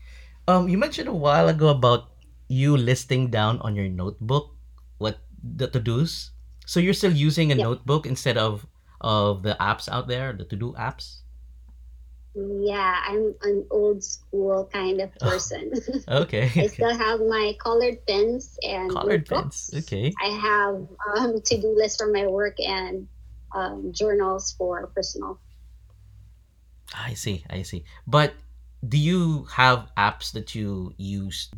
Um, 0.47 0.67
you 0.67 0.77
mentioned 0.77 1.07
a 1.07 1.15
while 1.15 1.47
ago 1.47 1.69
about 1.69 2.11
you 2.47 2.75
listing 2.75 3.29
down 3.31 3.59
on 3.61 3.75
your 3.75 3.87
notebook 3.87 4.51
what 4.97 5.23
the 5.41 5.67
to 5.67 5.79
dos. 5.79 6.31
So 6.65 6.79
you're 6.79 6.97
still 6.97 7.13
using 7.13 7.51
a 7.51 7.55
notebook 7.55 8.05
instead 8.05 8.37
of 8.37 8.67
of 9.01 9.41
the 9.41 9.57
apps 9.59 9.89
out 9.89 10.07
there, 10.07 10.33
the 10.33 10.45
to 10.45 10.55
do 10.55 10.73
apps. 10.77 11.21
Yeah, 12.33 12.95
I'm 13.07 13.35
an 13.43 13.67
old 13.71 14.03
school 14.03 14.69
kind 14.71 15.01
of 15.01 15.11
Oh, 15.19 15.29
person. 15.31 15.73
okay, 16.07 16.49
I 16.55 16.67
still 16.67 16.95
have 16.95 17.19
my 17.19 17.55
colored 17.59 18.05
pens 18.07 18.55
and 18.63 18.89
Colored 18.89 19.27
pens. 19.27 19.69
Okay, 19.83 20.13
I 20.15 20.29
have 20.39 20.87
um, 21.11 21.41
to-do 21.43 21.75
lists 21.75 21.99
for 21.99 22.07
my 22.07 22.27
work 22.27 22.55
and 22.59 23.07
um, 23.53 23.91
journals 23.93 24.53
for 24.57 24.87
personal. 24.95 25.39
I 26.93 27.13
see, 27.13 27.45
I 27.49 27.63
see. 27.63 27.85
But 28.05 28.33
do 28.85 28.97
you 28.97 29.45
have 29.51 29.87
apps 29.97 30.33
that 30.33 30.55
you 30.55 30.93
use? 30.97 31.49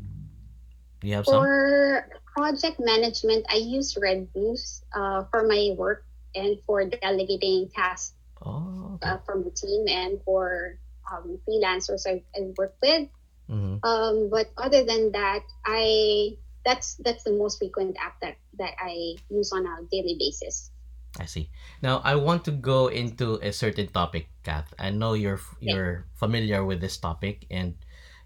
Do 1.01 1.07
you 1.07 1.15
have 1.15 1.25
some? 1.25 1.41
For 1.41 2.09
project 2.35 2.79
management, 2.79 3.45
I 3.49 3.57
use 3.57 3.97
Redbooth 3.97 4.83
uh, 4.93 5.25
for 5.31 5.47
my 5.47 5.73
work 5.77 6.05
and 6.35 6.57
for 6.65 6.85
delegating 6.85 7.69
tasks 7.69 8.13
Oh, 8.45 8.99
okay. 8.99 9.09
uh, 9.09 9.17
from 9.25 9.43
the 9.43 9.51
team 9.51 9.87
and 9.87 10.19
for 10.23 10.77
um, 11.07 11.39
freelancers 11.47 12.03
I, 12.05 12.23
I 12.35 12.51
work 12.57 12.75
with. 12.81 13.07
Mm-hmm. 13.49 13.79
Um, 13.83 14.29
but 14.29 14.51
other 14.57 14.83
than 14.83 15.11
that, 15.13 15.43
I 15.65 16.37
that's 16.65 16.95
that's 16.95 17.23
the 17.23 17.31
most 17.31 17.59
frequent 17.59 17.95
app 17.99 18.19
that 18.21 18.35
that 18.57 18.73
I 18.79 19.15
use 19.29 19.51
on 19.51 19.65
a 19.65 19.83
daily 19.91 20.15
basis. 20.19 20.71
I 21.19 21.25
see. 21.25 21.49
Now 21.81 22.01
I 22.03 22.15
want 22.15 22.43
to 22.45 22.51
go 22.51 22.87
into 22.87 23.35
a 23.41 23.51
certain 23.51 23.87
topic, 23.87 24.27
Kath. 24.43 24.73
I 24.79 24.89
know 24.89 25.13
you're 25.13 25.39
you're 25.59 26.05
familiar 26.15 26.63
with 26.65 26.81
this 26.81 26.97
topic, 26.97 27.45
and 27.51 27.75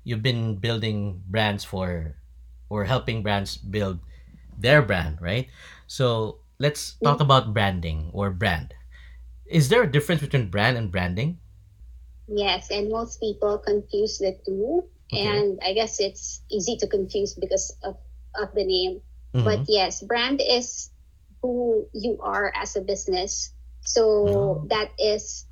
you've 0.03 0.23
been 0.23 0.55
building 0.57 1.23
brands 1.27 1.63
for, 1.63 2.15
or 2.69 2.85
helping 2.85 3.23
brands 3.23 3.57
build 3.57 3.99
their 4.57 4.81
brand, 4.81 5.21
right? 5.21 5.49
So 5.87 6.39
let's 6.59 6.95
talk 7.03 7.19
Mm, 7.19 7.21
about 7.21 7.53
branding 7.53 8.09
or 8.13 8.29
brand. 8.31 8.73
Is 9.45 9.69
there 9.69 9.83
a 9.83 9.91
difference 9.91 10.21
between 10.21 10.49
brand 10.49 10.77
and 10.77 10.91
branding? 10.91 11.39
Yes, 12.27 12.69
and 12.71 12.89
most 12.89 13.19
people 13.19 13.57
confuse 13.57 14.17
the 14.19 14.37
two, 14.45 14.89
Okay. 15.13 15.45
and 15.45 15.59
I 15.63 15.73
guess 15.73 15.99
it's 15.99 16.41
easy 16.49 16.75
to 16.77 16.87
confuse 16.87 17.33
because 17.33 17.75
of 17.83 17.97
of 18.35 18.53
the 18.53 18.63
name. 18.65 19.01
But 19.41 19.61
Mm-hmm. 19.61 19.67
yes, 19.67 20.01
brand 20.03 20.41
is 20.41 20.91
who 21.41 21.87
you 21.93 22.19
are 22.21 22.51
as 22.55 22.75
a 22.75 22.81
business. 22.81 23.53
So 23.81 24.65
that 24.69 24.91
is, 24.99 25.45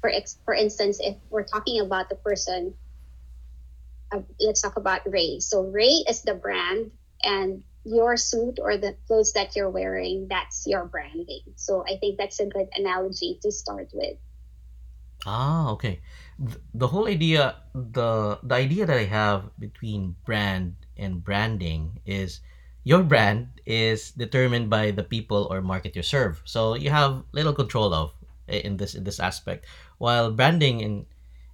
for 0.00 0.10
ex- 0.10 0.38
for 0.44 0.54
instance, 0.54 0.98
if 1.00 1.16
we're 1.30 1.44
talking 1.44 1.80
about 1.80 2.08
the 2.08 2.16
person, 2.16 2.74
uh, 4.12 4.20
let's 4.40 4.62
talk 4.62 4.76
about 4.76 5.02
Ray. 5.06 5.40
So 5.40 5.62
Ray 5.62 6.04
is 6.08 6.22
the 6.22 6.34
brand, 6.34 6.90
and 7.22 7.62
your 7.84 8.16
suit 8.16 8.58
or 8.60 8.76
the 8.76 8.96
clothes 9.06 9.32
that 9.34 9.54
you're 9.54 9.70
wearing, 9.70 10.26
that's 10.28 10.66
your 10.66 10.84
branding. 10.86 11.42
So 11.56 11.84
I 11.86 11.96
think 11.98 12.18
that's 12.18 12.40
a 12.40 12.46
good 12.46 12.68
analogy 12.74 13.38
to 13.42 13.52
start 13.52 13.90
with. 13.92 14.18
Ah, 15.26 15.70
okay. 15.70 16.00
The 16.74 16.86
whole 16.88 17.08
idea, 17.08 17.56
the 17.74 18.38
the 18.42 18.54
idea 18.54 18.86
that 18.86 18.96
I 18.96 19.04
have 19.04 19.50
between 19.58 20.16
brand 20.24 20.76
and 20.96 21.22
branding 21.24 22.00
is 22.06 22.40
your 22.86 23.02
brand 23.02 23.50
is 23.66 24.14
determined 24.14 24.70
by 24.70 24.94
the 24.94 25.02
people 25.02 25.50
or 25.50 25.60
market 25.60 25.96
you 25.98 26.06
serve. 26.06 26.40
So 26.46 26.78
you 26.78 26.90
have 26.94 27.26
little 27.34 27.52
control 27.52 27.92
of 27.92 28.14
eh, 28.48 28.62
in 28.62 28.78
this 28.78 28.94
in 28.94 29.02
this 29.02 29.18
aspect. 29.18 29.66
While 29.98 30.30
branding 30.30 30.86
and 30.86 31.02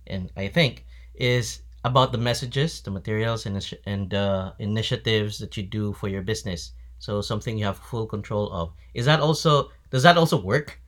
and 0.06 0.28
I 0.36 0.52
think 0.52 0.84
is 1.16 1.64
about 1.88 2.12
the 2.12 2.20
messages, 2.20 2.84
the 2.84 2.92
materials 2.92 3.48
and 3.48 3.56
and 3.88 4.12
the 4.12 4.52
initiatives 4.60 5.40
that 5.40 5.56
you 5.56 5.64
do 5.64 5.96
for 5.96 6.12
your 6.12 6.20
business. 6.20 6.76
So 7.00 7.24
something 7.24 7.56
you 7.56 7.64
have 7.64 7.80
full 7.80 8.04
control 8.04 8.52
of. 8.52 8.76
Is 8.92 9.08
that 9.08 9.24
also 9.24 9.72
does 9.88 10.04
that 10.04 10.20
also 10.20 10.36
work? 10.36 10.84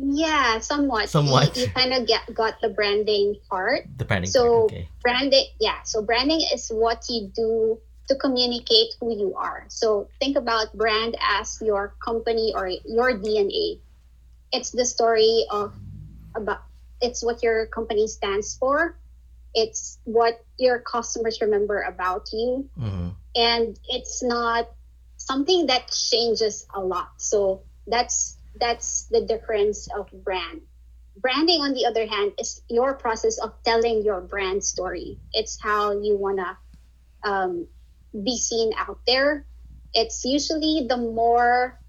Yeah, 0.00 0.56
somewhat. 0.64 1.12
You, 1.12 1.68
you 1.68 1.68
kind 1.76 1.92
of 1.92 2.08
get 2.08 2.32
got 2.32 2.56
the 2.64 2.72
branding 2.72 3.36
part. 3.44 3.84
The 4.00 4.08
branding 4.08 4.32
part, 4.32 4.40
So 4.40 4.72
okay. 4.72 4.88
branding, 5.04 5.52
yeah. 5.60 5.84
So 5.84 6.00
branding 6.00 6.40
is 6.48 6.72
what 6.72 7.04
you 7.12 7.28
do 7.36 7.76
to 8.10 8.16
communicate 8.16 8.94
who 9.00 9.14
you 9.16 9.34
are. 9.38 9.64
So 9.70 10.10
think 10.20 10.36
about 10.36 10.76
brand 10.76 11.16
as 11.22 11.58
your 11.62 11.94
company 12.04 12.52
or 12.54 12.68
your 12.68 13.14
DNA. 13.14 13.80
It's 14.52 14.70
the 14.70 14.84
story 14.84 15.46
of 15.50 15.74
about. 16.34 16.62
It's 17.00 17.22
what 17.24 17.42
your 17.42 17.66
company 17.66 18.06
stands 18.08 18.56
for. 18.56 18.98
It's 19.54 19.98
what 20.04 20.44
your 20.58 20.80
customers 20.80 21.40
remember 21.40 21.82
about 21.82 22.28
you, 22.32 22.68
Mm-hmm. 22.78 23.08
and 23.36 23.78
it's 23.88 24.22
not 24.22 24.68
something 25.16 25.66
that 25.66 25.90
changes 25.90 26.66
a 26.74 26.80
lot. 26.80 27.10
So 27.18 27.62
that's 27.86 28.38
that's 28.58 29.06
the 29.10 29.22
difference 29.22 29.88
of 29.96 30.10
brand. 30.24 30.62
Branding, 31.16 31.60
on 31.60 31.74
the 31.74 31.86
other 31.86 32.06
hand, 32.06 32.32
is 32.38 32.62
your 32.68 32.94
process 32.94 33.38
of 33.38 33.52
telling 33.64 34.02
your 34.04 34.20
brand 34.20 34.64
story. 34.64 35.18
It's 35.32 35.60
how 35.60 35.92
you 36.00 36.16
wanna 36.16 36.58
um, 37.24 37.66
be 38.12 38.36
seen 38.36 38.72
out 38.76 39.00
there. 39.06 39.46
It's 39.94 40.24
usually 40.24 40.86
the 40.88 40.96
more 40.96 41.80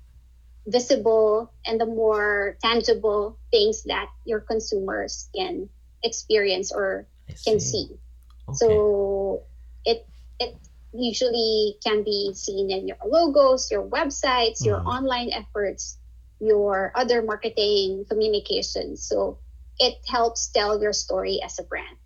visible 0.67 1.53
and 1.65 1.79
the 1.79 1.85
more 1.85 2.57
tangible 2.61 3.39
things 3.51 3.83
that 3.83 4.09
your 4.25 4.39
consumers 4.41 5.29
can 5.35 5.69
experience 6.03 6.71
or 6.71 7.07
I 7.29 7.33
can 7.45 7.59
see. 7.59 7.59
see. 7.59 7.99
Okay. 8.47 8.57
So 8.57 9.45
it 9.85 10.07
it 10.39 10.57
usually 10.93 11.77
can 11.83 12.03
be 12.03 12.33
seen 12.35 12.71
in 12.71 12.87
your 12.87 12.97
logos, 13.05 13.71
your 13.71 13.83
websites, 13.87 14.65
your 14.65 14.81
Mm-hmm. 14.81 14.87
online 14.87 15.31
efforts, 15.31 15.99
your 16.39 16.91
other 16.95 17.21
marketing 17.21 18.05
communications. 18.09 19.03
So 19.03 19.39
it 19.79 19.95
helps 20.07 20.49
tell 20.49 20.81
your 20.81 20.93
story 20.93 21.41
as 21.43 21.59
a 21.59 21.63
brand. 21.63 21.97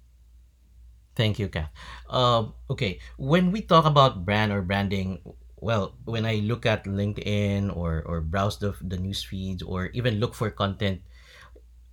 Thank 1.15 1.39
you, 1.39 1.47
Kath. 1.47 1.71
Um, 2.09 2.53
okay, 2.69 2.99
when 3.17 3.51
we 3.51 3.61
talk 3.61 3.85
about 3.85 4.25
brand 4.25 4.51
or 4.51 4.61
branding, 4.61 5.19
well, 5.57 5.95
when 6.05 6.25
I 6.25 6.43
look 6.43 6.65
at 6.65 6.85
LinkedIn 6.85 7.71
or 7.75 8.03
or 8.05 8.19
browse 8.21 8.59
the 8.59 8.75
the 8.83 8.97
news 8.99 9.23
feeds 9.23 9.63
or 9.63 9.87
even 9.95 10.19
look 10.19 10.35
for 10.35 10.51
content, 10.51 11.01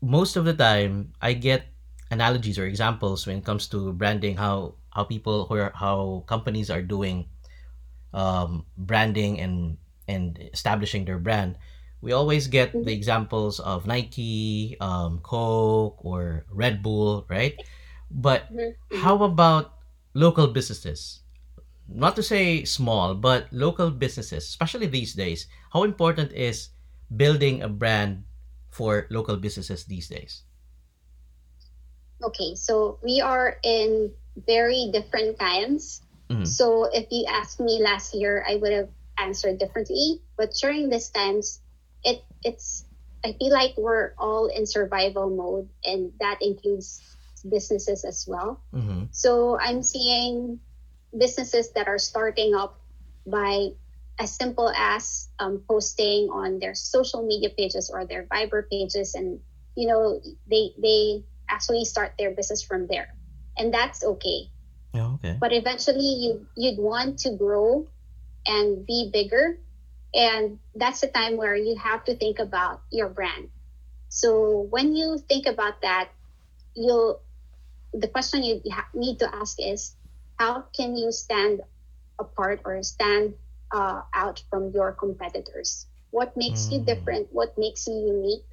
most 0.02 0.36
of 0.36 0.44
the 0.44 0.54
time 0.54 1.12
I 1.22 1.34
get 1.34 1.66
analogies 2.10 2.58
or 2.58 2.66
examples 2.66 3.26
when 3.26 3.38
it 3.38 3.46
comes 3.46 3.66
to 3.74 3.92
branding, 3.94 4.36
how 4.36 4.76
how 4.92 5.04
people 5.04 5.46
or 5.50 5.72
how 5.74 6.24
companies 6.26 6.70
are 6.70 6.82
doing 6.82 7.28
um, 8.12 8.66
branding 8.76 9.40
and 9.40 9.76
and 10.08 10.38
establishing 10.52 11.04
their 11.04 11.18
brand. 11.18 11.56
We 12.00 12.12
always 12.12 12.48
get 12.48 12.82
the 12.82 12.92
Mhm, 12.92 12.92
examples 12.92 13.60
of 13.60 13.86
Nike, 13.86 14.76
um, 14.80 15.20
Coke, 15.22 15.98
or 16.04 16.44
Red 16.50 16.82
Bull, 16.82 17.24
right? 17.28 17.60
But 18.12 18.52
mhm, 18.52 18.76
mhm. 18.92 19.00
how 19.00 19.22
about 19.24 19.72
local 20.14 20.48
businesses? 20.48 21.20
Not 21.88 22.16
to 22.16 22.22
say 22.22 22.64
small, 22.64 23.14
but 23.14 23.48
local 23.52 23.90
businesses, 23.90 24.44
especially 24.44 24.86
these 24.86 25.14
days. 25.14 25.48
How 25.72 25.84
important 25.84 26.32
is 26.32 26.70
building 27.14 27.62
a 27.62 27.68
brand 27.68 28.24
for 28.70 29.06
local 29.10 29.36
businesses 29.36 29.84
these 29.84 30.08
days? 30.08 30.44
Okay, 32.22 32.54
so 32.54 32.98
we 33.02 33.20
are 33.20 33.58
in 33.62 34.12
very 34.46 34.90
different 34.92 35.38
times. 35.38 36.02
Mm-hmm. 36.30 36.44
So 36.44 36.88
if 36.92 37.06
you 37.10 37.26
asked 37.28 37.60
me 37.60 37.82
last 37.82 38.14
year, 38.14 38.44
I 38.48 38.56
would 38.56 38.72
have 38.72 38.88
answered 39.18 39.58
differently. 39.58 40.22
But 40.36 40.54
during 40.60 40.88
these 40.88 41.10
times, 41.10 41.60
it 42.04 42.24
it's 42.42 42.84
I 43.24 43.34
feel 43.38 43.52
like 43.52 43.74
we're 43.76 44.14
all 44.18 44.46
in 44.48 44.66
survival 44.66 45.30
mode, 45.30 45.68
and 45.84 46.12
that 46.20 46.38
includes 46.40 47.02
businesses 47.42 48.04
as 48.04 48.24
well. 48.28 48.62
Mm-hmm. 48.74 49.04
So 49.10 49.58
I'm 49.58 49.82
seeing 49.82 50.60
businesses 51.16 51.72
that 51.72 51.88
are 51.88 51.98
starting 51.98 52.54
up 52.54 52.80
by 53.26 53.70
as 54.18 54.34
simple 54.34 54.70
as 54.70 55.28
um, 55.38 55.62
posting 55.68 56.28
on 56.30 56.58
their 56.58 56.74
social 56.74 57.26
media 57.26 57.50
pages 57.50 57.90
or 57.92 58.06
their 58.06 58.24
Viber 58.24 58.68
pages, 58.68 59.14
and 59.14 59.40
you 59.74 59.88
know 59.88 60.20
they 60.48 60.70
they 60.80 61.24
actually 61.48 61.84
start 61.84 62.14
their 62.18 62.30
business 62.30 62.62
from 62.62 62.86
there, 62.86 63.14
and 63.56 63.72
that's 63.72 64.04
okay. 64.04 64.48
Yeah, 64.94 65.16
okay. 65.16 65.36
But 65.40 65.52
eventually, 65.52 66.04
you 66.22 66.46
you'd 66.56 66.78
want 66.78 67.18
to 67.20 67.36
grow 67.36 67.88
and 68.46 68.86
be 68.86 69.10
bigger, 69.12 69.58
and 70.14 70.58
that's 70.74 71.00
the 71.00 71.08
time 71.08 71.36
where 71.36 71.56
you 71.56 71.76
have 71.76 72.04
to 72.04 72.14
think 72.16 72.38
about 72.38 72.82
your 72.90 73.08
brand. 73.08 73.48
So 74.08 74.68
when 74.68 74.94
you 74.94 75.16
think 75.16 75.46
about 75.46 75.80
that, 75.80 76.12
you'll 76.76 77.22
the 77.92 78.08
question 78.08 78.42
you 78.44 78.60
need 78.94 79.18
to 79.20 79.34
ask 79.34 79.56
is 79.60 79.96
how 80.38 80.64
can 80.76 80.96
you 80.96 81.12
stand 81.12 81.60
apart 82.20 82.60
or 82.64 82.82
stand 82.82 83.34
uh, 83.72 84.02
out 84.14 84.42
from 84.50 84.70
your 84.74 84.92
competitors? 84.92 85.86
What 86.10 86.36
makes 86.36 86.70
you 86.70 86.80
Mm. 86.80 86.86
different? 86.86 87.28
What 87.32 87.58
makes 87.58 87.86
you 87.86 87.94
unique? 87.94 88.46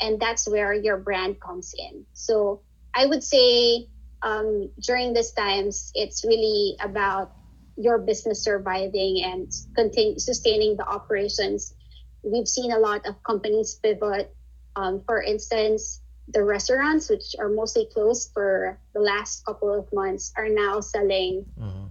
And 0.00 0.20
that's 0.20 0.48
where 0.48 0.74
your 0.74 0.98
brand 0.98 1.40
comes 1.40 1.74
in. 1.78 2.06
So 2.12 2.62
I 2.94 3.06
would 3.06 3.22
say 3.24 3.88
um, 4.22 4.70
during 4.80 5.14
these 5.14 5.32
times, 5.32 5.92
it's 5.94 6.24
really 6.24 6.76
about 6.80 7.34
your 7.76 7.98
business 7.98 8.44
surviving 8.44 9.22
and 9.24 9.50
continue 9.76 10.18
sustaining 10.18 10.76
the 10.76 10.86
operations. 10.86 11.74
We've 12.22 12.48
seen 12.48 12.72
a 12.72 12.78
lot 12.78 13.06
of 13.06 13.22
companies 13.24 13.78
pivot. 13.82 14.34
Um, 14.76 15.02
for 15.06 15.22
instance, 15.22 16.01
the 16.28 16.44
restaurants, 16.44 17.08
which 17.08 17.34
are 17.38 17.48
mostly 17.48 17.86
closed 17.92 18.30
for 18.32 18.78
the 18.94 19.00
last 19.00 19.44
couple 19.44 19.72
of 19.72 19.92
months, 19.92 20.32
are 20.36 20.48
now 20.48 20.80
selling 20.80 21.46
Mhm. 21.58 21.90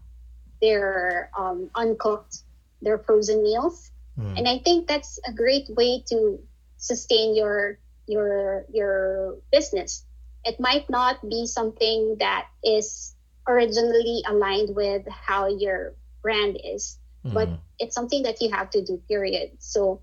their 0.61 1.29
um, 1.37 1.69
uncooked, 1.75 2.43
their 2.81 2.97
frozen 2.97 3.43
meals, 3.43 3.91
Mm. 4.17 4.37
and 4.37 4.47
I 4.47 4.59
think 4.59 4.87
that's 4.87 5.19
a 5.27 5.33
great 5.33 5.69
way 5.69 6.01
to 6.09 6.39
sustain 6.77 7.35
your 7.35 7.79
your 8.07 8.65
your 8.71 9.37
business. 9.51 10.05
It 10.43 10.59
might 10.59 10.89
not 10.89 11.21
be 11.27 11.45
something 11.47 12.17
that 12.19 12.47
is 12.63 13.15
originally 13.47 14.23
aligned 14.27 14.75
with 14.75 15.07
how 15.07 15.47
your 15.47 15.95
brand 16.21 16.57
is, 16.63 16.99
but 17.31 17.49
Mhm. 17.49 17.59
it's 17.79 17.95
something 17.95 18.23
that 18.23 18.41
you 18.41 18.49
have 18.51 18.69
to 18.71 18.81
do. 18.83 18.97
Period. 19.07 19.51
So 19.59 20.01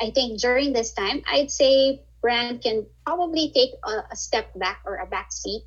I 0.00 0.10
think 0.10 0.40
during 0.40 0.72
this 0.72 0.92
time, 0.92 1.22
I'd 1.26 1.50
say 1.50 2.02
brand 2.22 2.62
can 2.62 2.86
probably 3.06 3.50
take 3.54 3.70
a, 3.84 4.04
a 4.12 4.16
step 4.16 4.52
back 4.58 4.82
or 4.84 4.96
a 4.96 5.06
back 5.06 5.32
seat 5.32 5.62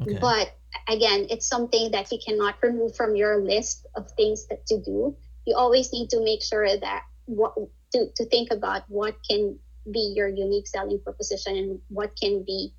Okay. 0.00 0.18
but 0.20 0.54
again, 0.88 1.26
it's 1.30 1.48
something 1.48 1.90
that 1.92 2.10
you 2.12 2.18
cannot 2.24 2.56
remove 2.62 2.94
from 2.94 3.16
your 3.16 3.38
list 3.42 3.86
of 3.96 4.10
things 4.12 4.46
that 4.48 4.66
to 4.66 4.80
do. 4.80 5.16
You 5.44 5.56
always 5.56 5.92
need 5.92 6.10
to 6.10 6.22
make 6.22 6.42
sure 6.42 6.68
that 6.68 7.02
what 7.26 7.54
to, 7.92 8.06
to 8.16 8.26
think 8.26 8.50
about 8.52 8.82
what 8.88 9.16
can 9.28 9.58
be 9.90 10.12
your 10.14 10.28
unique 10.28 10.66
selling 10.66 11.00
proposition 11.02 11.56
and 11.56 11.80
what 11.88 12.12
can 12.20 12.44
be 12.44 12.74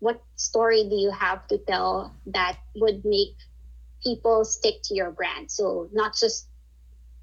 what 0.00 0.22
story 0.36 0.84
do 0.88 0.96
you 0.96 1.10
have 1.10 1.46
to 1.48 1.58
tell 1.58 2.14
that 2.26 2.58
would 2.76 3.04
make 3.04 3.36
people 4.02 4.44
stick 4.44 4.74
to 4.84 4.94
your 4.94 5.10
brand. 5.10 5.50
So 5.50 5.88
not 5.92 6.14
just 6.14 6.48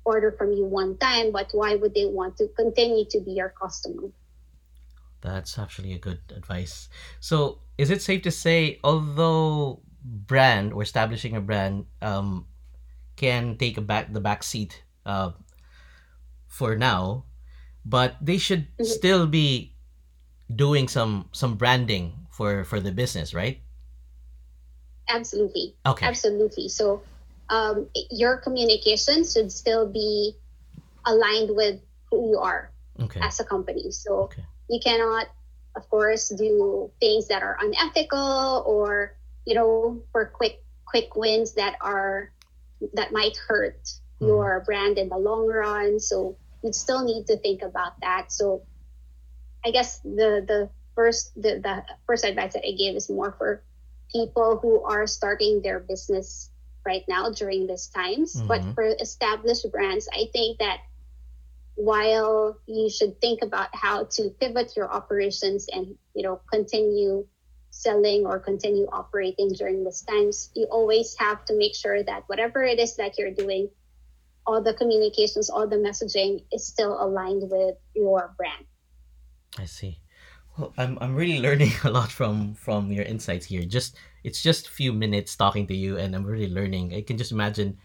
order 0.06 0.32
from 0.32 0.52
you 0.52 0.66
one 0.66 0.98
time, 0.98 1.32
but 1.32 1.50
why 1.54 1.76
would 1.76 1.94
they 1.94 2.06
want 2.06 2.38
to 2.38 2.48
continue 2.58 3.06
to 3.12 3.20
be 3.22 3.32
your 3.34 3.50
customer? 3.62 4.10
That's 5.22 5.58
actually 5.58 5.94
a 5.94 6.00
good 6.00 6.20
advice. 6.36 6.90
So, 7.20 7.60
is 7.78 7.90
it 7.90 8.02
safe 8.02 8.22
to 8.24 8.32
say, 8.32 8.80
although 8.84 9.82
brand 10.04 10.74
or 10.74 10.82
establishing 10.82 11.36
a 11.36 11.42
brand 11.42 11.86
um, 12.02 12.48
can 13.16 13.58
take 13.58 13.78
a 13.78 13.82
back 13.82 14.14
the 14.14 14.20
back 14.22 14.42
seat 14.44 14.84
uh, 15.06 15.32
for 16.48 16.76
now, 16.76 17.26
but 17.86 18.18
they 18.22 18.38
should 18.38 18.68
Mhm. 18.78 18.86
still 18.86 19.28
be 19.28 19.74
doing 20.54 20.88
some 20.88 21.30
some 21.32 21.56
branding 21.56 22.28
for 22.32 22.64
for 22.66 22.80
the 22.80 22.92
business, 22.92 23.34
right? 23.34 23.62
Absolutely. 25.10 25.76
Okay. 25.86 26.06
Absolutely. 26.08 26.68
So 26.70 27.04
um, 27.50 27.90
your 28.10 28.38
communication 28.38 29.24
should 29.26 29.52
still 29.52 29.88
be 29.88 30.38
aligned 31.06 31.52
with 31.56 31.82
who 32.10 32.32
you 32.32 32.40
are 32.40 32.72
Okay. 33.00 33.20
as 33.20 33.40
a 33.40 33.44
company. 33.46 33.92
So 33.92 34.32
Okay. 34.32 34.46
You 34.72 34.80
cannot, 34.84 35.28
of 35.76 35.90
course, 35.90 36.30
do 36.30 36.92
things 37.02 37.28
that 37.30 37.44
are 37.44 37.58
unethical 37.62 38.64
or 38.68 39.18
you 39.46 39.56
know 39.56 40.04
for 40.12 40.26
quick 40.26 40.64
quick 40.86 41.16
wins 41.16 41.56
that 41.56 41.78
are 41.82 42.34
that 42.94 43.12
might 43.14 43.38
hurt 43.48 43.82
Mhm. 44.22 44.28
your 44.28 44.62
brand 44.66 44.98
in 44.98 45.10
the 45.10 45.18
long 45.18 45.48
run. 45.48 46.00
So 46.00 46.38
you 46.64 46.74
still 46.74 47.04
need 47.06 47.28
to 47.28 47.38
think 47.38 47.64
about 47.64 48.00
that. 48.02 48.32
So 48.32 48.68
I 49.66 49.72
guess 49.72 50.00
the 50.02 50.44
the 50.48 50.72
first 50.96 51.34
the, 51.36 51.60
the 51.60 51.86
first 52.08 52.26
advice 52.26 52.54
that 52.54 52.66
I 52.68 52.72
gave 52.72 52.96
is 52.96 53.10
more 53.10 53.32
for 53.32 53.64
people 54.12 54.58
who 54.62 54.84
are 54.84 55.08
starting 55.08 55.62
their 55.62 55.80
business 55.80 56.52
right 56.86 57.04
now 57.08 57.32
during 57.32 57.68
these 57.68 57.88
times. 57.88 58.44
But 58.48 58.64
Mhm. 58.64 58.74
for 58.76 58.84
established 58.84 59.70
brands, 59.72 60.08
I 60.14 60.30
think 60.34 60.60
that 60.60 60.82
while 61.76 62.58
you 62.68 62.90
should 62.90 63.20
think 63.22 63.42
about 63.42 63.74
how 63.74 64.04
to 64.04 64.30
pivot 64.40 64.76
your 64.76 64.92
operations 64.92 65.68
and 65.72 65.96
you 66.14 66.24
know 66.24 66.42
continue 66.52 67.26
selling 67.72 68.26
or 68.26 68.38
continue 68.38 68.86
operating 68.92 69.50
during 69.50 69.84
these 69.84 70.02
times, 70.02 70.52
you 70.56 70.68
always 70.70 71.16
have 71.18 71.44
to 71.46 71.58
make 71.58 71.74
sure 71.74 72.04
that 72.04 72.24
whatever 72.28 72.64
it 72.64 72.80
is 72.80 72.96
that 72.98 73.18
you're 73.18 73.32
doing, 73.32 73.70
all 74.46 74.62
the 74.62 74.74
communications, 74.74 75.50
all 75.50 75.68
the 75.68 75.78
messaging 75.78 76.44
is 76.52 76.68
still 76.68 77.02
aligned 77.02 77.50
with 77.50 77.76
your 77.96 78.34
brand. 78.38 78.66
I 79.58 79.66
see. 79.66 80.00
Well, 80.58 80.74
I'm 80.78 80.98
I'm 81.00 81.16
really 81.16 81.40
learning 81.40 81.72
a 81.84 81.90
lot 81.90 82.12
from 82.12 82.54
from 82.54 82.92
your 82.92 83.06
insights 83.06 83.46
here. 83.48 83.64
Just 83.64 83.96
it's 84.24 84.44
just 84.44 84.68
a 84.68 84.72
few 84.72 84.94
minutes 84.94 85.36
talking 85.36 85.66
to 85.68 85.76
you, 85.76 85.98
and 85.98 86.16
I'm 86.16 86.26
really 86.26 86.52
learning. 86.52 86.94
I 86.94 87.02
can 87.02 87.18
just 87.18 87.32
imagine 87.32 87.80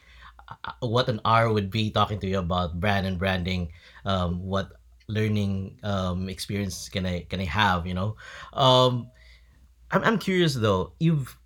what 0.80 1.08
an 1.08 1.20
hour 1.24 1.52
would 1.52 1.70
be 1.70 1.90
talking 1.90 2.18
to 2.20 2.26
you 2.28 2.38
about 2.38 2.80
brand 2.80 3.06
and 3.06 3.18
branding. 3.18 3.72
Um, 4.04 4.40
what 4.42 4.72
learning 5.08 5.78
um, 5.82 6.28
experience 6.28 6.88
can 6.88 7.06
I 7.06 7.22
can 7.28 7.40
I 7.40 7.44
have? 7.46 7.86
You 7.86 7.94
know, 7.94 8.16
um, 8.52 9.10
I'm 9.90 10.02
I'm 10.04 10.18
curious 10.18 10.54
though. 10.54 10.92
You've 11.00 11.36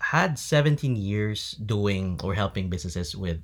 had 0.00 0.38
17 0.38 0.96
years 0.96 1.52
doing 1.52 2.20
or 2.22 2.34
helping 2.34 2.68
businesses 2.70 3.14
with 3.16 3.40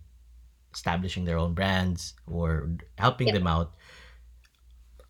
establishing 0.75 1.25
their 1.25 1.39
own 1.39 1.55
brands 1.55 2.15
or 2.27 2.71
helping 2.99 3.33
Yep. 3.33 3.35
them 3.35 3.47
out 3.47 3.75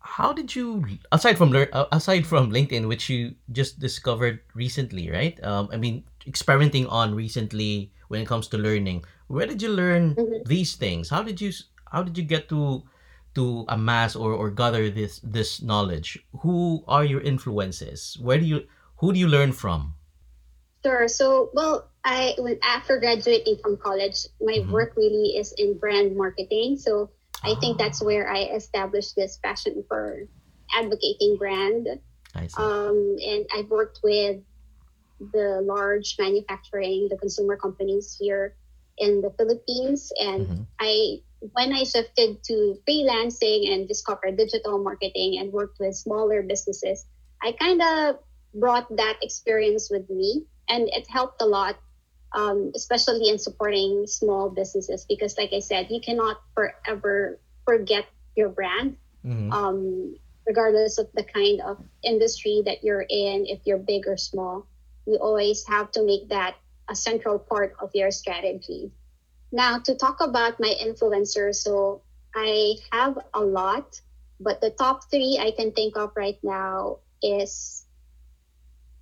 how 0.01 0.31
did 0.33 0.55
you 0.55 0.85
aside 1.11 1.37
from 1.37 1.49
learn 1.51 1.67
uh, 1.73 1.85
aside 1.91 2.25
from 2.25 2.51
linkedin 2.51 2.87
which 2.87 3.09
you 3.09 3.35
just 3.51 3.79
discovered 3.79 4.39
recently 4.55 5.09
right 5.11 5.41
um, 5.43 5.69
i 5.71 5.77
mean 5.77 6.03
experimenting 6.25 6.87
on 6.87 7.13
recently 7.13 7.91
when 8.07 8.21
it 8.21 8.27
comes 8.27 8.47
to 8.47 8.57
learning 8.57 9.03
where 9.29 9.47
did 9.47 9.61
you 9.61 9.69
learn 9.69 10.17
Mhm. 10.17 10.43
these 10.45 10.75
things 10.75 11.09
how 11.13 11.23
did 11.23 11.39
you 11.41 11.53
how 11.93 12.03
did 12.03 12.17
you 12.17 12.25
get 12.25 12.49
to 12.49 12.83
to 13.37 13.63
amass 13.69 14.15
or, 14.17 14.33
or 14.33 14.49
gather 14.51 14.89
this 14.89 15.21
this 15.23 15.61
knowledge 15.61 16.17
who 16.41 16.83
are 16.87 17.05
your 17.05 17.21
influences 17.21 18.17
where 18.19 18.39
do 18.41 18.45
you 18.45 18.59
who 18.99 19.13
do 19.13 19.19
you 19.19 19.27
learn 19.29 19.53
from 19.53 19.95
Sure. 20.85 21.07
So, 21.07 21.51
well, 21.53 21.91
I 22.05 22.35
when 22.39 22.57
after 22.63 22.99
graduating 22.99 23.57
from 23.61 23.77
college, 23.77 24.25
my 24.39 24.63
Mhm. 24.63 24.71
work 24.71 24.95
really 24.95 25.35
is 25.35 25.51
in 25.57 25.77
brand 25.77 26.15
marketing. 26.15 26.77
So, 26.77 27.11
I 27.43 27.55
think 27.59 27.75
Ah, 27.75 27.83
that's 27.83 28.01
where 28.01 28.31
I 28.31 28.47
established 28.55 29.15
this 29.15 29.37
passion 29.43 29.83
for 29.87 30.27
advocating 30.73 31.35
brand. 31.37 31.87
i 32.35 32.47
see 32.47 32.61
Um, 32.63 33.17
and 33.19 33.45
I've 33.53 33.69
worked 33.69 33.99
with 34.03 34.39
the 35.19 35.61
large 35.61 36.15
manufacturing, 36.19 37.07
the 37.09 37.17
consumer 37.17 37.57
companies 37.57 38.15
here 38.19 38.55
in 38.99 39.21
the 39.21 39.31
Philippines. 39.37 40.11
And 40.19 40.47
Mhm. 40.47 40.65
I, 40.79 41.21
when 41.53 41.73
I 41.73 41.83
shifted 41.83 42.43
to 42.45 42.77
freelancing 42.87 43.71
and 43.73 43.87
discovered 43.87 44.37
digital 44.37 44.77
marketing 44.79 45.39
and 45.39 45.51
worked 45.51 45.79
with 45.79 45.95
smaller 45.95 46.43
businesses, 46.43 47.05
I 47.41 47.53
kind 47.53 47.81
of 47.81 48.19
brought 48.53 48.87
that 48.97 49.17
experience 49.21 49.89
with 49.89 50.09
me, 50.09 50.45
and 50.69 50.89
it 50.89 51.07
helped 51.09 51.41
a 51.41 51.45
lot, 51.45 51.77
um, 52.35 52.71
especially 52.75 53.29
in 53.29 53.37
supporting 53.39 54.05
small 54.07 54.49
businesses. 54.49 55.05
Because, 55.07 55.37
like 55.37 55.53
I 55.53 55.59
said, 55.59 55.89
you 55.89 55.99
cannot 56.01 56.37
forever 56.55 57.39
forget 57.65 58.05
your 58.35 58.49
brand 58.49 58.97
Mhm. 59.25 59.51
um, 59.51 60.15
regardless 60.47 60.97
of 60.97 61.07
the 61.13 61.23
kind 61.23 61.61
of 61.61 61.77
industry 62.03 62.61
that 62.65 62.83
you're 62.83 63.05
in, 63.07 63.45
if 63.47 63.59
you're 63.65 63.77
big 63.77 64.07
or 64.07 64.17
small, 64.17 64.65
you 65.05 65.17
always 65.17 65.65
have 65.67 65.91
to 65.91 66.03
make 66.03 66.29
that 66.29 66.55
a 66.89 66.95
central 66.95 67.39
part 67.39 67.75
of 67.79 67.91
your 67.93 68.11
strategy. 68.11 68.91
Now, 69.51 69.79
to 69.79 69.95
talk 69.95 70.21
about 70.21 70.59
my 70.59 70.73
influencers, 70.81 71.55
so 71.55 72.01
I 72.35 72.75
have 72.91 73.17
a 73.33 73.41
lot, 73.41 74.01
but 74.39 74.61
the 74.61 74.71
top 74.71 75.09
three 75.09 75.39
I 75.41 75.51
can 75.51 75.71
think 75.71 75.97
of 75.97 76.11
right 76.15 76.39
now 76.43 76.99
is 77.21 77.85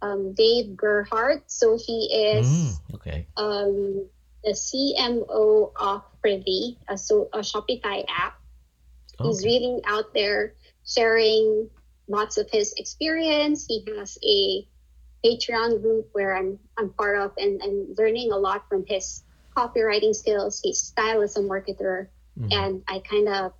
um, 0.01 0.33
Dave 0.33 0.75
Gerhardt. 0.75 1.49
So 1.51 1.77
he 1.77 2.09
Mm, 2.33 2.39
is 2.39 2.81
okay 2.95 3.27
um, 3.37 4.07
the 4.43 4.51
CMO 4.53 5.71
of 5.75 6.03
Privy, 6.21 6.77
a, 6.87 6.97
so, 6.97 7.29
a 7.33 7.39
Shopify 7.39 8.05
app. 8.09 8.39
He's 9.21 9.43
really 9.45 9.81
out 9.85 10.13
there 10.13 10.53
sharing 10.85 11.69
lots 12.07 12.37
of 12.37 12.49
his 12.51 12.73
experience. 12.77 13.65
He 13.67 13.83
has 13.97 14.17
a 14.23 14.67
Patreon 15.23 15.81
group 15.81 16.09
where 16.13 16.35
I'm 16.35 16.59
I'm 16.77 16.91
part 16.93 17.17
of 17.19 17.31
and 17.37 17.61
I'm 17.63 17.93
learning 17.97 18.31
a 18.31 18.37
lot 18.37 18.67
from 18.69 18.85
his 18.87 19.23
copywriting 19.55 20.13
skills, 20.15 20.61
his 20.63 20.79
style 20.81 21.21
as 21.21 21.35
a 21.37 21.41
marketer, 21.41 22.07
Mhm. 22.37 22.53
and 22.53 22.83
I 22.87 22.99
kind 22.99 23.27
of 23.27 23.53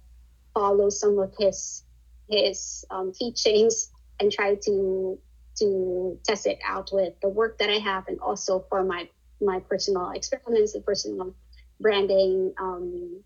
follow 0.54 0.90
some 0.90 1.18
of 1.20 1.34
his 1.38 1.84
his 2.30 2.86
um, 2.92 3.12
teachings 3.12 3.90
and 4.20 4.32
try 4.32 4.56
to 4.56 5.20
to 5.60 6.20
test 6.24 6.46
it 6.46 6.60
out 6.64 6.92
with 6.94 7.14
the 7.22 7.30
work 7.30 7.58
that 7.58 7.70
I 7.70 7.80
have 7.80 8.08
and 8.08 8.20
also 8.20 8.66
for 8.70 8.84
my 8.84 9.10
my 9.42 9.60
personal 9.62 10.12
experiments 10.12 10.76
and 10.76 10.86
personal 10.86 11.34
branding 11.80 12.54
um, 12.60 13.24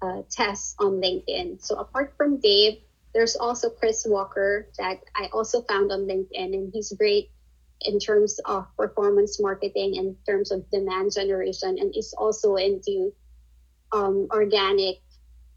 uh, 0.00 0.22
tests 0.30 0.74
on 0.78 1.00
LinkedIn. 1.00 1.62
So 1.62 1.76
apart 1.76 2.14
from 2.16 2.38
Dave, 2.38 2.80
there's 3.14 3.36
also 3.36 3.70
Chris 3.70 4.06
Walker 4.08 4.68
that 4.78 5.00
I 5.14 5.28
also 5.32 5.62
found 5.62 5.92
on 5.92 6.06
LinkedIn, 6.06 6.54
and 6.54 6.70
he's 6.72 6.92
great 6.92 7.30
in 7.82 7.98
terms 7.98 8.38
of 8.44 8.66
performance 8.76 9.40
marketing, 9.40 9.96
in 9.96 10.16
terms 10.26 10.50
of 10.50 10.68
demand 10.70 11.12
generation, 11.12 11.76
and 11.78 11.94
is 11.96 12.14
also 12.16 12.56
into 12.56 13.12
um, 13.92 14.28
organic 14.30 15.02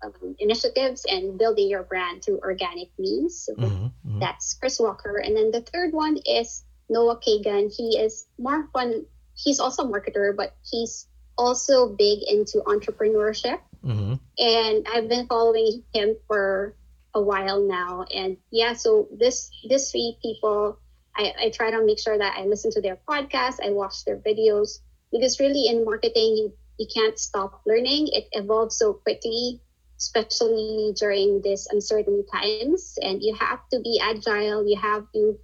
um, 0.04 0.36
initiatives 0.39 1.06
and 1.10 1.38
building 1.38 1.70
your 1.70 1.84
brand 1.84 2.24
through 2.24 2.39
organic 2.39 2.89
means. 3.00 3.46
So 3.46 3.56
Mhm, 3.56 3.91
mhm. 4.06 4.20
that's 4.20 4.54
Chris 4.56 4.80
Walker. 4.80 5.18
And 5.18 5.36
then 5.36 5.52
the 5.52 5.62
third 5.62 5.94
one 5.94 6.18
is 6.18 6.65
Noah 6.89 7.20
Kagan. 7.20 7.74
He 7.74 7.98
is 7.98 8.28
more 8.38 8.68
fun. 8.74 9.06
He's 9.36 9.60
also 9.60 9.84
a 9.84 9.88
marketer, 9.88 10.36
but 10.36 10.54
he's 10.70 11.08
also 11.38 11.88
big 11.89 12.24
into 12.28 12.60
entrepreneurship. 12.68 13.60
Mhm. 13.84 14.20
And 14.38 14.88
I've 14.91 15.08
been 15.08 15.28
following 15.28 15.84
him 15.94 16.18
for 16.28 16.76
a 17.15 17.21
while 17.21 17.65
now. 17.65 18.06
And 18.13 18.38
yeah, 18.51 18.73
so 18.73 19.08
this 19.17 19.49
this 19.69 19.91
three 19.91 20.17
people, 20.21 20.78
I, 21.15 21.34
I 21.39 21.49
try 21.49 21.71
to 21.71 21.84
make 21.84 21.99
sure 21.99 22.17
that 22.17 22.38
I 22.38 22.45
listen 22.45 22.71
to 22.71 22.82
their 22.82 22.99
podcast, 23.10 23.58
I 23.63 23.71
watch 23.71 24.06
their 24.06 24.17
videos. 24.17 24.80
Because 25.12 25.39
really 25.39 25.67
in 25.67 25.86
marketing 25.86 26.36
you, 26.38 26.54
you 26.78 26.88
can't 26.93 27.17
stop 27.17 27.62
learning. 27.65 28.10
It 28.12 28.28
evolves 28.34 28.78
so 28.78 28.93
quickly 28.93 29.62
especially 29.97 30.93
during 30.99 31.41
these 31.41 31.67
uncertain 31.71 32.25
times. 32.28 32.97
And 33.01 33.21
you 33.21 33.36
have 33.36 33.67
to 33.69 33.80
be 33.80 33.99
agile. 34.01 34.67
You 34.67 34.80
have 34.80 35.06
to 35.13 35.39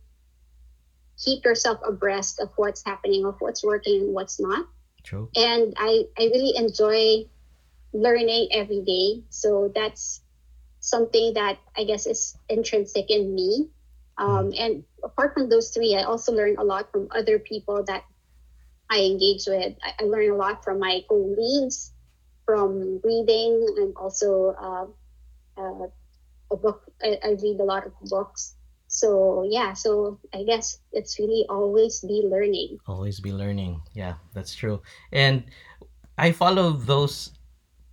keep 1.17 1.45
yourself 1.45 1.79
abreast 1.87 2.39
of 2.39 2.49
what's 2.55 2.83
happening, 2.85 3.25
of 3.25 3.35
what's 3.39 3.63
working 3.63 4.01
and 4.01 4.13
what's 4.13 4.39
not. 4.39 4.67
True. 5.03 5.29
And 5.35 5.73
I, 5.77 6.05
I 6.17 6.23
really 6.23 6.53
enjoy 6.55 7.29
learning 7.93 8.49
every 8.51 8.81
day. 8.81 9.23
So 9.29 9.71
that's 9.73 10.20
something 10.81 11.33
that 11.35 11.57
I 11.77 11.85
guess 11.85 12.05
is 12.05 12.35
intrinsic 12.49 13.09
in 13.09 13.33
me. 13.33 13.69
Um, 14.17 14.53
and 14.57 14.83
apart 15.03 15.33
from 15.33 15.49
those 15.49 15.69
three, 15.69 15.95
I 15.95 16.03
also 16.03 16.33
learn 16.33 16.57
a 16.57 16.63
lot 16.63 16.91
from 16.91 17.07
other 17.09 17.39
people 17.39 17.83
that 17.85 18.03
I 18.89 19.01
engage 19.01 19.47
with. 19.47 19.73
I, 19.81 20.03
I 20.03 20.03
learn 20.03 20.29
a 20.29 20.35
lot 20.35 20.63
from 20.63 20.79
my 20.79 21.01
colleagues, 21.07 21.93
from 22.45 22.99
reading, 23.03 23.65
and 23.77 23.95
also 23.95 24.53
uh, 24.59 24.85
uh, 25.57 25.87
a 26.51 26.57
book. 26.57 26.83
I, 27.01 27.17
I 27.23 27.29
read 27.41 27.61
a 27.61 27.63
lot 27.63 27.87
of 27.87 27.93
books. 28.01 28.55
So 28.87 29.47
yeah, 29.49 29.71
so 29.71 30.19
I 30.33 30.43
guess 30.43 30.77
it's 30.91 31.17
really 31.17 31.45
always 31.47 32.01
be 32.01 32.27
learning. 32.27 32.77
Always 32.85 33.21
be 33.21 33.31
learning. 33.31 33.81
Yeah, 33.93 34.15
that's 34.33 34.53
true. 34.53 34.81
And 35.13 35.45
I 36.17 36.33
follow 36.33 36.73
those 36.73 37.31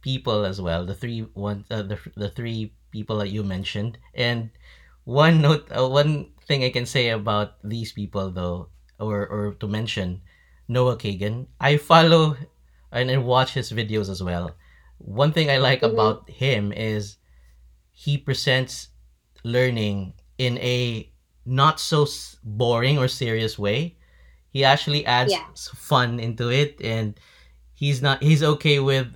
people 0.03 0.45
as 0.45 0.61
well. 0.61 0.85
The 0.85 0.95
three 0.95 1.21
one 1.35 1.65
uh, 1.71 1.83
the 1.83 1.99
the 2.17 2.29
three 2.29 2.75
people 2.91 3.19
that 3.19 3.31
you 3.31 3.43
mentioned. 3.45 3.99
And 4.15 4.51
one 5.05 5.41
note, 5.43 5.69
uh, 5.77 5.89
one 5.89 6.33
thing 6.47 6.65
I 6.65 6.71
can 6.71 6.87
say 6.87 7.11
about 7.11 7.59
these 7.65 7.93
people 7.93 8.31
though, 8.31 8.69
or 8.99 9.27
or 9.27 9.55
to 9.61 9.69
mention 9.69 10.23
Noah 10.69 10.97
Kagan. 10.97 11.47
I 11.61 11.77
follow 11.79 12.37
and 12.93 13.11
I 13.11 13.19
watch 13.19 13.55
his 13.55 13.73
videos 13.73 14.09
as 14.11 14.23
well. 14.23 14.57
One 14.99 15.33
thing 15.33 15.51
I 15.51 15.59
like 15.59 15.83
Mhm. 15.83 15.93
about 15.93 16.29
him 16.31 16.73
is 16.73 17.19
he 17.93 18.19
presents 18.19 18.89
learning 19.45 20.15
in 20.39 20.59
a 20.59 21.11
not 21.45 21.81
so 21.81 22.07
boring 22.45 22.99
or 22.99 23.09
serious 23.09 23.59
way. 23.59 23.97
He 24.51 24.65
actually 24.65 25.07
adds 25.07 25.33
Yeah. 25.33 25.47
fun 25.77 26.21
into 26.21 26.51
it, 26.51 26.81
and 26.83 27.19
he's 27.75 28.03
not 28.03 28.23
he's 28.23 28.43
okay 28.43 28.81
with 28.81 29.09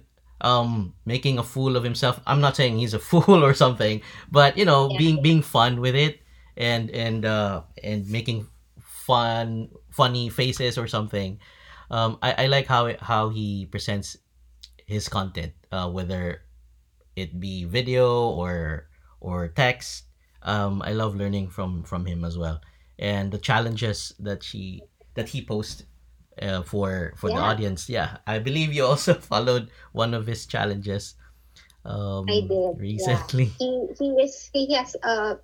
um 0.42 0.94
making 1.06 1.38
a 1.38 1.42
fool 1.44 1.76
of 1.76 1.84
himself. 1.84 2.20
I'm 2.26 2.40
not 2.40 2.56
saying 2.56 2.78
he's 2.78 2.94
a 2.94 2.98
fool 3.10 3.44
or 3.44 3.54
something, 3.54 4.02
but 4.30 4.58
you 4.58 4.64
know, 4.64 4.90
Yeah. 4.90 4.98
being 4.98 5.22
being 5.22 5.42
fun 5.42 5.80
with 5.80 5.94
it 5.94 6.20
and 6.56 6.90
and 6.90 7.24
uh 7.24 7.62
and 7.82 8.06
making 8.10 8.48
fun 8.80 9.70
funny 9.90 10.28
faces 10.28 10.78
or 10.78 10.86
something. 10.86 11.38
Um, 11.90 12.18
I, 12.22 12.44
I 12.44 12.46
like 12.46 12.66
how 12.66 12.86
it, 12.86 13.00
how 13.00 13.28
he 13.28 13.66
presents 13.66 14.16
his 14.86 15.08
content, 15.08 15.52
uh, 15.70 15.90
whether 15.90 16.42
it 17.16 17.38
be 17.40 17.64
video 17.64 18.30
or 18.30 18.88
or 19.20 19.48
text. 19.48 20.04
Um, 20.42 20.82
I 20.82 20.92
love 20.92 21.14
learning 21.14 21.50
from 21.50 21.82
from 21.84 22.06
him 22.06 22.24
as 22.24 22.36
well, 22.38 22.60
and 22.98 23.30
the 23.30 23.38
challenges 23.38 24.14
that 24.18 24.42
she 24.42 24.82
that 25.14 25.28
he 25.30 25.44
posts 25.44 25.84
uh, 26.40 26.62
for 26.62 27.12
for 27.16 27.28
the 27.30 27.40
audience. 27.40 27.88
Yeah, 27.88 28.18
I 28.26 28.38
believe 28.38 28.72
you 28.72 28.84
also 28.86 29.14
followed 29.32 29.70
one 29.92 30.14
of 30.14 30.26
his 30.26 30.46
challenges 30.46 31.14
um, 31.84 32.26
I 32.28 32.40
did. 32.46 32.78
recently. 32.78 33.52
Yeah. 33.58 33.58
He 33.58 33.68
he 33.98 34.06
is 34.22 34.50
he 34.52 34.74
has 34.74 34.96
a 35.02 35.38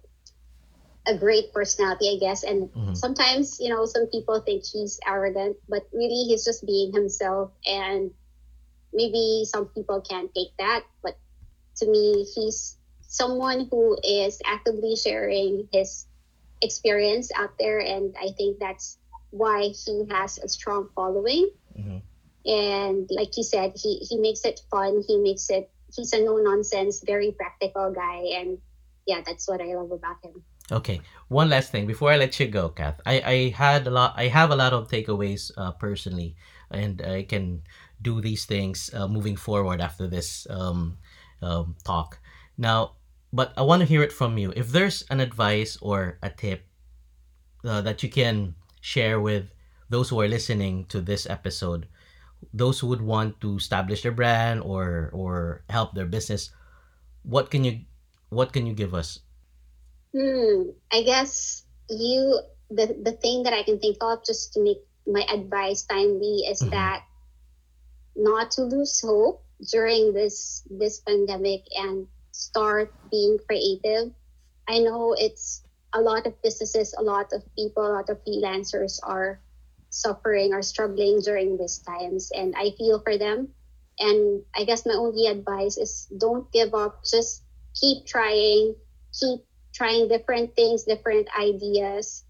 a 1.08 1.16
great 1.16 1.52
personality, 1.52 2.12
I 2.12 2.18
guess, 2.20 2.44
and 2.44 2.68
Mhm. 2.76 2.96
sometimes 2.96 3.58
you 3.60 3.68
know 3.72 3.86
some 3.86 4.06
people 4.12 4.40
think 4.40 4.64
he's 4.64 5.00
arrogant, 5.06 5.56
but 5.68 5.88
really 5.92 6.28
he's 6.28 6.44
just 6.44 6.64
being 6.66 6.92
himself, 6.92 7.52
and 7.66 8.12
maybe 8.92 9.44
some 9.44 9.66
people 9.72 10.00
can't 10.00 10.32
take 10.34 10.52
that, 10.58 10.84
but 11.02 11.18
to 11.78 11.86
me, 11.86 12.24
he's 12.34 12.76
someone 13.00 13.68
who 13.70 13.96
is 14.04 14.40
actively 14.44 14.96
sharing 14.96 15.68
his 15.72 16.06
experience 16.60 17.30
out 17.36 17.56
there, 17.58 17.78
and 17.80 18.14
I 18.20 18.30
think 18.36 18.58
that's 18.58 18.98
why 19.30 19.68
he 19.68 20.04
has 20.10 20.38
a 20.38 20.48
strong 20.48 20.88
following. 20.94 21.50
Mhm. 21.78 22.02
And 22.46 23.10
like 23.10 23.36
you 23.36 23.42
said, 23.42 23.72
he 23.76 23.98
he 23.98 24.18
makes 24.18 24.44
it 24.44 24.60
fun. 24.70 25.02
He 25.06 25.18
makes 25.18 25.50
it. 25.50 25.70
He's 25.94 26.12
a 26.12 26.20
no 26.22 26.36
nonsense, 26.36 27.02
very 27.04 27.32
practical 27.32 27.92
guy, 27.92 28.40
and 28.40 28.58
yeah, 29.06 29.22
that's 29.24 29.48
what 29.48 29.60
I 29.60 29.74
love 29.74 29.90
about 29.90 30.20
him. 30.22 30.44
Okay, 30.70 31.00
one 31.28 31.48
last 31.48 31.72
thing 31.72 31.86
before 31.86 32.12
I 32.12 32.16
let 32.16 32.38
you 32.38 32.46
go, 32.46 32.68
Kath. 32.68 33.00
I, 33.06 33.20
I 33.24 33.36
had 33.56 33.86
a 33.86 33.90
lot. 33.90 34.12
I 34.16 34.28
have 34.28 34.50
a 34.50 34.56
lot 34.56 34.72
of 34.72 34.88
takeaways 34.88 35.50
uh, 35.56 35.72
personally, 35.72 36.36
and 36.70 37.00
I 37.00 37.24
can 37.24 37.62
do 38.00 38.20
these 38.20 38.44
things 38.44 38.92
uh, 38.92 39.08
moving 39.08 39.36
forward 39.36 39.80
after 39.80 40.06
this 40.06 40.46
um, 40.50 40.98
um, 41.40 41.76
talk. 41.84 42.20
Now, 42.58 42.96
but 43.32 43.52
I 43.56 43.62
want 43.62 43.80
to 43.80 43.88
hear 43.88 44.02
it 44.02 44.12
from 44.12 44.36
you. 44.36 44.52
If 44.56 44.68
there's 44.68 45.04
an 45.08 45.20
advice 45.20 45.78
or 45.80 46.18
a 46.22 46.28
tip 46.28 46.68
uh, 47.64 47.80
that 47.80 48.02
you 48.02 48.10
can 48.10 48.54
share 48.80 49.20
with 49.20 49.50
those 49.90 50.10
who 50.10 50.20
are 50.20 50.28
listening 50.28 50.86
to 50.86 51.00
this 51.00 51.26
episode, 51.28 51.88
those 52.52 52.80
who 52.80 52.88
would 52.88 53.02
want 53.02 53.40
to 53.42 53.56
establish 53.56 54.02
their 54.02 54.12
brand 54.12 54.62
or 54.62 55.10
or 55.12 55.64
help 55.70 55.94
their 55.94 56.06
business, 56.06 56.50
what 57.22 57.50
can 57.50 57.64
you 57.64 57.84
what 58.30 58.52
can 58.52 58.66
you 58.66 58.74
give 58.74 58.94
us? 58.94 59.20
Hmm. 60.14 60.70
I 60.92 61.02
guess 61.02 61.64
you 61.88 62.40
the 62.70 62.86
the 63.02 63.12
thing 63.12 63.44
that 63.44 63.52
I 63.54 63.62
can 63.62 63.78
think 63.78 63.96
of 64.02 64.24
just 64.24 64.52
to 64.54 64.60
make 64.60 64.78
my 65.06 65.24
advice 65.32 65.84
timely 65.84 66.44
is 66.48 66.62
Mhm. 66.62 66.70
that 66.70 67.04
not 68.16 68.50
to 68.52 68.62
lose 68.64 69.00
hope 69.00 69.44
during 69.72 70.12
this 70.12 70.62
this 70.70 71.00
pandemic 71.00 71.64
and 71.76 72.06
start 72.32 72.94
being 73.10 73.38
creative. 73.46 74.12
I 74.68 74.78
know 74.80 75.14
it's 75.14 75.62
a 75.94 76.00
lot 76.00 76.26
of 76.26 76.40
businesses, 76.42 76.94
a 76.98 77.02
lot 77.02 77.32
of 77.32 77.42
people, 77.54 77.86
a 77.86 77.92
lot 77.92 78.10
of 78.10 78.22
freelancers 78.24 78.98
are 79.02 79.40
suffering 79.90 80.52
or 80.52 80.62
struggling 80.62 81.20
during 81.20 81.56
these 81.56 81.78
times 81.78 82.30
and 82.34 82.54
I 82.56 82.72
feel 82.76 83.00
for 83.00 83.16
them. 83.16 83.48
And 83.98 84.42
I 84.54 84.64
guess 84.64 84.86
my 84.86 84.94
only 84.94 85.26
advice 85.26 85.76
is 85.76 86.06
don't 86.18 86.50
give 86.52 86.74
up, 86.74 87.04
just 87.04 87.42
keep 87.74 88.06
trying, 88.06 88.74
keep 89.18 89.40
trying 89.74 90.08
different 90.08 90.54
things, 90.54 90.84
different 90.84 91.28
ideas, 91.38 92.24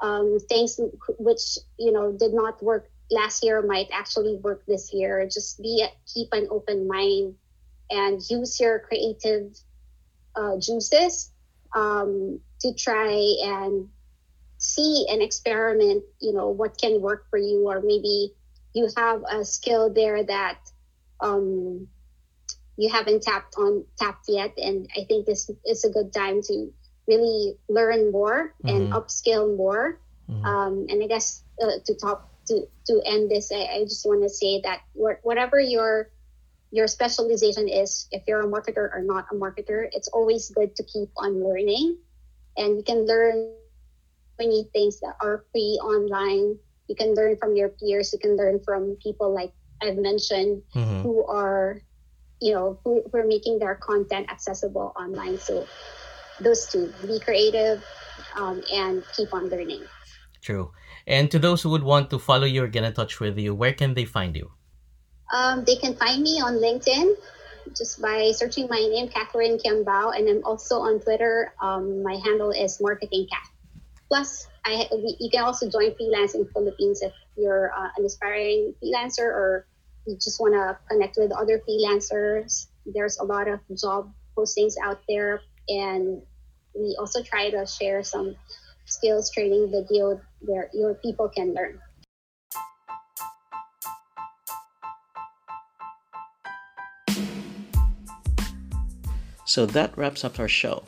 um, 0.00 0.38
things 0.48 0.80
which 1.18 1.58
you 1.78 1.92
know 1.92 2.12
did 2.12 2.32
not 2.32 2.62
work 2.62 2.90
last 3.10 3.44
year 3.44 3.62
might 3.62 3.88
actually 3.92 4.36
work 4.36 4.64
this 4.66 4.92
year. 4.92 5.26
Just 5.26 5.60
be 5.60 5.84
keep 6.06 6.28
an 6.32 6.48
open 6.50 6.88
mind 6.88 7.34
and 7.90 8.22
use 8.30 8.58
your 8.58 8.78
creative 8.78 9.52
uh, 10.34 10.56
juices 10.58 11.31
um, 11.74 12.40
to 12.60 12.74
try 12.74 13.12
and 13.44 13.88
see 14.58 15.06
and 15.10 15.22
experiment. 15.22 16.04
You 16.20 16.32
know 16.32 16.48
what 16.48 16.78
can 16.80 17.00
work 17.00 17.26
for 17.30 17.38
you, 17.38 17.68
or 17.68 17.80
maybe 17.80 18.34
you 18.74 18.88
have 18.96 19.22
a 19.30 19.44
skill 19.44 19.92
there 19.92 20.22
that 20.24 20.58
um, 21.20 21.88
you 22.76 22.90
haven't 22.90 23.22
tapped 23.22 23.54
on 23.58 23.84
tapped 23.98 24.26
yet, 24.28 24.52
and 24.56 24.88
I 24.96 25.04
think 25.04 25.26
this 25.26 25.50
is 25.66 25.84
a 25.84 25.90
good 25.90 26.12
time 26.12 26.40
to 26.42 26.72
really 27.08 27.58
learn 27.68 28.10
more 28.12 28.54
and 28.66 28.88
Mhm. 28.88 28.92
upskill 28.92 29.56
more. 29.56 30.00
Mhm. 30.28 30.44
Um, 30.44 30.86
and 30.88 31.02
I 31.02 31.06
guess 31.06 31.44
uh, 31.62 31.78
to 31.84 31.94
top 31.94 32.30
to 32.48 32.66
to 32.86 33.02
end 33.04 33.30
this, 33.30 33.50
I, 33.52 33.66
I 33.66 33.84
just 33.84 34.06
want 34.06 34.22
to 34.22 34.28
say 34.28 34.60
that 34.62 34.80
wha- 34.94 35.20
whatever 35.22 35.60
your 35.60 36.10
your 36.72 36.88
specialization 36.88 37.68
is, 37.68 38.08
if 38.10 38.24
you're 38.26 38.40
a 38.40 38.48
marketer 38.48 38.88
or 38.88 39.04
not 39.04 39.28
a 39.30 39.36
marketer, 39.36 39.92
it's 39.92 40.08
always 40.08 40.48
good 40.50 40.74
to 40.74 40.82
keep 40.82 41.12
on 41.20 41.44
learning, 41.44 42.00
and 42.56 42.80
you 42.80 42.82
can 42.82 43.04
learn 43.04 43.52
many 44.40 44.64
things 44.72 44.98
that 45.00 45.14
are 45.20 45.44
free 45.52 45.76
online. 45.84 46.56
You 46.88 46.96
can 46.96 47.14
learn 47.14 47.36
from 47.36 47.54
your 47.54 47.68
peers. 47.68 48.12
You 48.12 48.18
can 48.18 48.36
learn 48.36 48.58
from 48.64 48.96
people 49.04 49.32
like 49.32 49.52
I've 49.84 50.00
mentioned 50.00 50.64
Mhm. 50.74 51.02
who 51.04 51.24
are, 51.28 51.84
you 52.40 52.56
know, 52.56 52.80
who, 52.82 53.04
who 53.04 53.18
are 53.20 53.28
making 53.28 53.60
their 53.60 53.76
content 53.76 54.32
accessible 54.32 54.96
online. 54.96 55.36
So 55.38 55.68
those 56.40 56.66
two, 56.72 56.88
be 57.06 57.20
creative 57.20 57.84
um, 58.34 58.64
and 58.72 59.04
keep 59.14 59.32
on 59.36 59.48
learning. 59.52 59.84
True. 60.40 60.72
And 61.06 61.30
to 61.30 61.38
those 61.38 61.62
who 61.62 61.70
would 61.70 61.84
want 61.84 62.10
to 62.10 62.18
follow 62.18 62.48
you 62.48 62.64
or 62.64 62.68
get 62.68 62.82
in 62.82 62.92
touch 62.94 63.20
with 63.20 63.38
you, 63.38 63.54
where 63.54 63.72
can 63.72 63.94
they 63.94 64.04
find 64.04 64.34
you? 64.34 64.50
Um, 65.32 65.64
they 65.64 65.76
can 65.76 65.96
find 65.96 66.22
me 66.22 66.40
on 66.40 66.60
LinkedIn 66.60 67.16
just 67.76 68.00
by 68.02 68.32
searching 68.36 68.68
my 68.68 68.78
name, 68.78 69.08
Catherine 69.08 69.58
Kiambao, 69.58 70.16
and 70.16 70.28
I'm 70.28 70.44
also 70.44 70.80
on 70.80 71.00
Twitter. 71.00 71.54
Um, 71.60 72.02
my 72.02 72.16
handle 72.24 72.50
is 72.50 72.80
Marketing 72.80 73.26
Cat. 73.32 73.48
Plus, 74.08 74.46
I 74.64 74.86
you 75.18 75.30
can 75.32 75.42
also 75.42 75.70
join 75.70 75.92
Freelancing 75.96 76.52
Philippines 76.52 77.00
if 77.00 77.12
you're 77.36 77.72
uh, 77.72 77.88
an 77.96 78.04
aspiring 78.04 78.74
freelancer 78.76 79.24
or 79.24 79.66
you 80.06 80.16
just 80.16 80.38
want 80.38 80.52
to 80.52 80.76
connect 80.90 81.16
with 81.16 81.32
other 81.32 81.62
freelancers. 81.66 82.66
There's 82.84 83.18
a 83.18 83.24
lot 83.24 83.48
of 83.48 83.60
job 83.74 84.12
postings 84.36 84.74
out 84.84 85.00
there, 85.08 85.40
and 85.68 86.20
we 86.74 86.96
also 87.00 87.22
try 87.22 87.50
to 87.50 87.64
share 87.64 88.02
some 88.02 88.36
skills 88.84 89.30
training 89.30 89.70
video 89.70 90.20
where 90.40 90.68
your 90.74 90.94
people 90.94 91.30
can 91.30 91.54
learn. 91.54 91.80
So 99.52 99.66
that 99.66 99.98
wraps 99.98 100.24
up 100.24 100.40
our 100.40 100.48
show. 100.48 100.82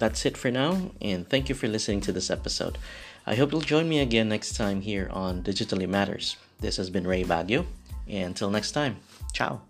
That's 0.00 0.26
it 0.26 0.36
for 0.36 0.50
now, 0.50 0.90
and 1.00 1.30
thank 1.30 1.48
you 1.48 1.54
for 1.54 1.68
listening 1.68 2.00
to 2.00 2.12
this 2.12 2.28
episode. 2.28 2.76
I 3.24 3.36
hope 3.36 3.52
you'll 3.52 3.60
join 3.60 3.88
me 3.88 4.00
again 4.00 4.28
next 4.28 4.56
time 4.56 4.80
here 4.80 5.08
on 5.12 5.44
Digitally 5.44 5.88
Matters. 5.88 6.36
This 6.58 6.76
has 6.76 6.90
been 6.90 7.06
Ray 7.06 7.22
Baguio, 7.22 7.64
and 8.08 8.26
until 8.26 8.50
next 8.50 8.72
time, 8.72 8.96
ciao. 9.32 9.60